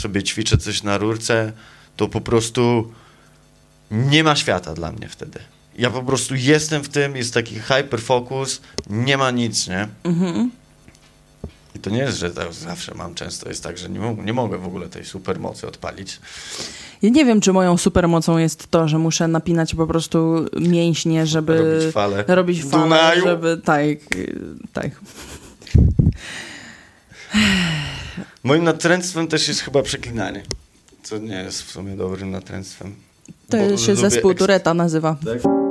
sobie 0.00 0.22
ćwiczę 0.22 0.58
coś 0.58 0.82
na 0.82 0.98
rurce, 0.98 1.52
to 1.96 2.08
po 2.08 2.20
prostu 2.20 2.92
nie 3.90 4.24
ma 4.24 4.36
świata 4.36 4.74
dla 4.74 4.92
mnie 4.92 5.08
wtedy. 5.08 5.38
ja 5.78 5.90
po 5.90 6.02
prostu 6.02 6.34
jestem 6.34 6.82
w 6.82 6.88
tym, 6.88 7.16
jest 7.16 7.34
taki 7.34 7.54
hyperfocus, 7.54 8.60
nie 8.90 9.16
ma 9.16 9.30
nic, 9.30 9.68
nie? 9.68 9.88
Mhm. 10.04 10.50
I 11.76 11.78
to 11.78 11.90
nie 11.90 11.98
jest, 11.98 12.18
że 12.18 12.30
tak 12.30 12.52
zawsze 12.52 12.94
mam, 12.94 13.14
często 13.14 13.48
jest 13.48 13.62
tak, 13.62 13.78
że 13.78 13.88
nie, 13.88 14.16
nie 14.24 14.32
mogę 14.32 14.58
w 14.58 14.66
ogóle 14.66 14.88
tej 14.88 15.04
supermocy 15.04 15.66
odpalić. 15.66 16.20
Ja 17.02 17.10
nie 17.10 17.24
wiem, 17.24 17.40
czy 17.40 17.52
moją 17.52 17.76
supermocą 17.76 18.38
jest 18.38 18.70
to, 18.70 18.88
że 18.88 18.98
muszę 18.98 19.28
napinać 19.28 19.74
po 19.74 19.86
prostu 19.86 20.46
mięśnie, 20.60 21.26
żeby 21.26 21.56
Robić 21.78 21.94
fale. 21.94 22.24
robić 22.26 22.62
w 22.62 22.70
falę, 22.70 22.82
Dunaju. 22.82 23.24
żeby 23.24 23.60
tak, 23.64 23.98
tak. 24.72 24.90
Moim 28.44 28.64
natręctwem 28.64 29.28
też 29.28 29.48
jest 29.48 29.60
chyba 29.60 29.82
przeklinanie, 29.82 30.42
co 31.02 31.18
nie 31.18 31.34
jest 31.42 31.62
w 31.62 31.70
sumie 31.70 31.96
dobrym 31.96 32.30
natręctwem. 32.30 32.94
To 33.48 33.76
się 33.76 33.92
lubię 33.92 34.10
zespół 34.10 34.34
Tureta 34.34 34.74
nazywa. 34.74 35.16
Tak? 35.24 35.65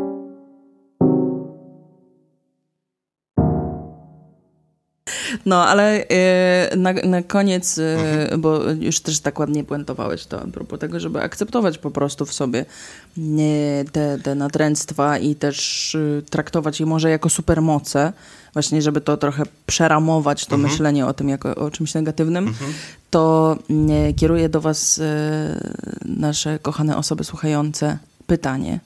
No, 5.45 5.63
ale 5.67 6.07
e, 6.07 6.75
na, 6.77 6.93
na 6.93 7.23
koniec, 7.23 7.77
e, 7.77 7.95
Mhm. 7.95 8.41
bo 8.41 8.59
już 8.63 8.99
też 8.99 9.19
tak 9.19 9.39
ładnie 9.39 9.63
puentowałeś 9.63 10.25
to 10.25 10.41
a 10.41 10.47
propos 10.47 10.79
tego, 10.79 10.99
żeby 10.99 11.21
akceptować 11.21 11.77
po 11.77 11.91
prostu 11.91 12.25
w 12.25 12.33
sobie 12.33 12.65
te, 13.91 14.19
te 14.23 14.35
natręctwa 14.35 15.17
i 15.17 15.35
też 15.35 15.95
e, 15.95 16.21
traktować 16.21 16.79
je 16.79 16.85
może 16.85 17.09
jako 17.09 17.29
supermoce, 17.29 18.13
właśnie 18.53 18.81
żeby 18.81 19.01
to 19.01 19.17
trochę 19.17 19.43
przeramować, 19.65 20.45
to 20.45 20.55
Mhm. 20.55 20.71
myślenie 20.71 21.05
o 21.05 21.13
tym 21.13 21.29
jako 21.29 21.55
o 21.55 21.71
czymś 21.71 21.93
negatywnym, 21.93 22.53
to 23.09 23.57
e, 24.09 24.13
kieruję 24.13 24.49
do 24.49 24.61
was 24.61 25.01
nasze 26.05 26.59
kochane 26.59 26.97
osoby 26.97 27.23
słuchające 27.23 27.97
pytanie. 28.27 28.79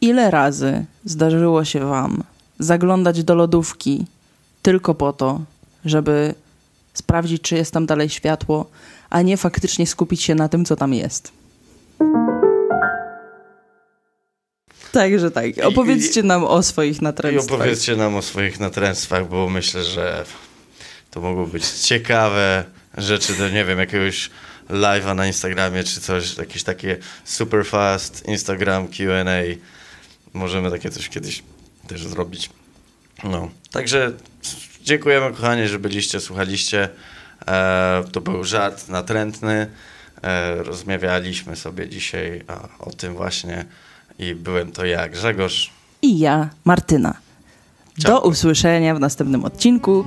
Ile 0.00 0.30
razy 0.30 0.84
zdarzyło 1.04 1.64
się 1.64 1.80
wam 1.80 2.22
zaglądać 2.58 3.24
do 3.24 3.34
lodówki 3.34 4.06
tylko 4.62 4.94
po 4.94 5.12
to, 5.12 5.40
żeby 5.86 6.34
sprawdzić, 6.94 7.42
czy 7.42 7.54
jest 7.56 7.72
tam 7.72 7.86
dalej 7.86 8.08
światło, 8.08 8.70
a 9.10 9.22
nie 9.22 9.36
faktycznie 9.36 9.86
skupić 9.86 10.22
się 10.22 10.34
na 10.34 10.48
tym, 10.48 10.64
co 10.64 10.76
tam 10.76 10.94
jest. 10.94 11.32
Także 14.92 15.30
tak. 15.30 15.46
Opowiedzcie 15.64 16.22
nam 16.22 16.44
o 16.44 16.62
swoich 16.62 16.98
I 16.98 17.04
natręctwach. 17.04 17.60
opowiedzcie 17.60 17.96
nam 17.96 18.16
o 18.16 18.22
swoich 18.22 18.60
natręctwach, 18.60 19.28
bo 19.28 19.48
myślę, 19.48 19.84
że 19.84 20.24
to 21.10 21.20
mogą 21.20 21.46
być 21.46 21.68
ciekawe 21.70 22.64
rzeczy 22.98 23.34
do, 23.34 23.48
nie 23.50 23.64
wiem, 23.64 23.78
jakiegoś 23.78 24.30
live'a 24.70 25.14
na 25.14 25.26
Instagramie 25.26 25.84
czy 25.84 26.00
coś, 26.00 26.36
jakieś 26.38 26.62
takie 26.62 26.96
super 27.24 27.66
fast 27.66 28.28
Instagram 28.28 28.88
Q&A. 28.88 29.42
Możemy 30.32 30.70
takie 30.70 30.90
coś 30.90 31.08
kiedyś 31.08 31.42
też 31.86 32.06
zrobić. 32.06 32.50
No, 33.24 33.50
także 33.70 34.12
dziękujemy 34.86 35.30
kochani, 35.30 35.68
że 35.68 35.78
byliście, 35.78 36.20
słuchaliście. 36.20 36.88
E, 37.46 38.04
to 38.12 38.20
był 38.20 38.44
żart 38.44 38.88
natrętny. 38.88 39.66
E, 40.22 40.62
rozmawialiśmy 40.62 41.56
sobie 41.56 41.88
dzisiaj 41.88 42.42
a, 42.46 42.68
o 42.78 42.90
tym 42.90 43.14
właśnie 43.14 43.64
i 44.18 44.34
byłem 44.34 44.72
to 44.72 44.84
ja, 44.84 45.08
Grzegorz. 45.08 45.70
I 46.02 46.18
ja, 46.18 46.48
Martyna. 46.64 47.14
Ciao. 47.98 48.12
Do 48.12 48.28
usłyszenia 48.28 48.94
w 48.94 49.00
następnym 49.00 49.44
odcinku. 49.44 50.04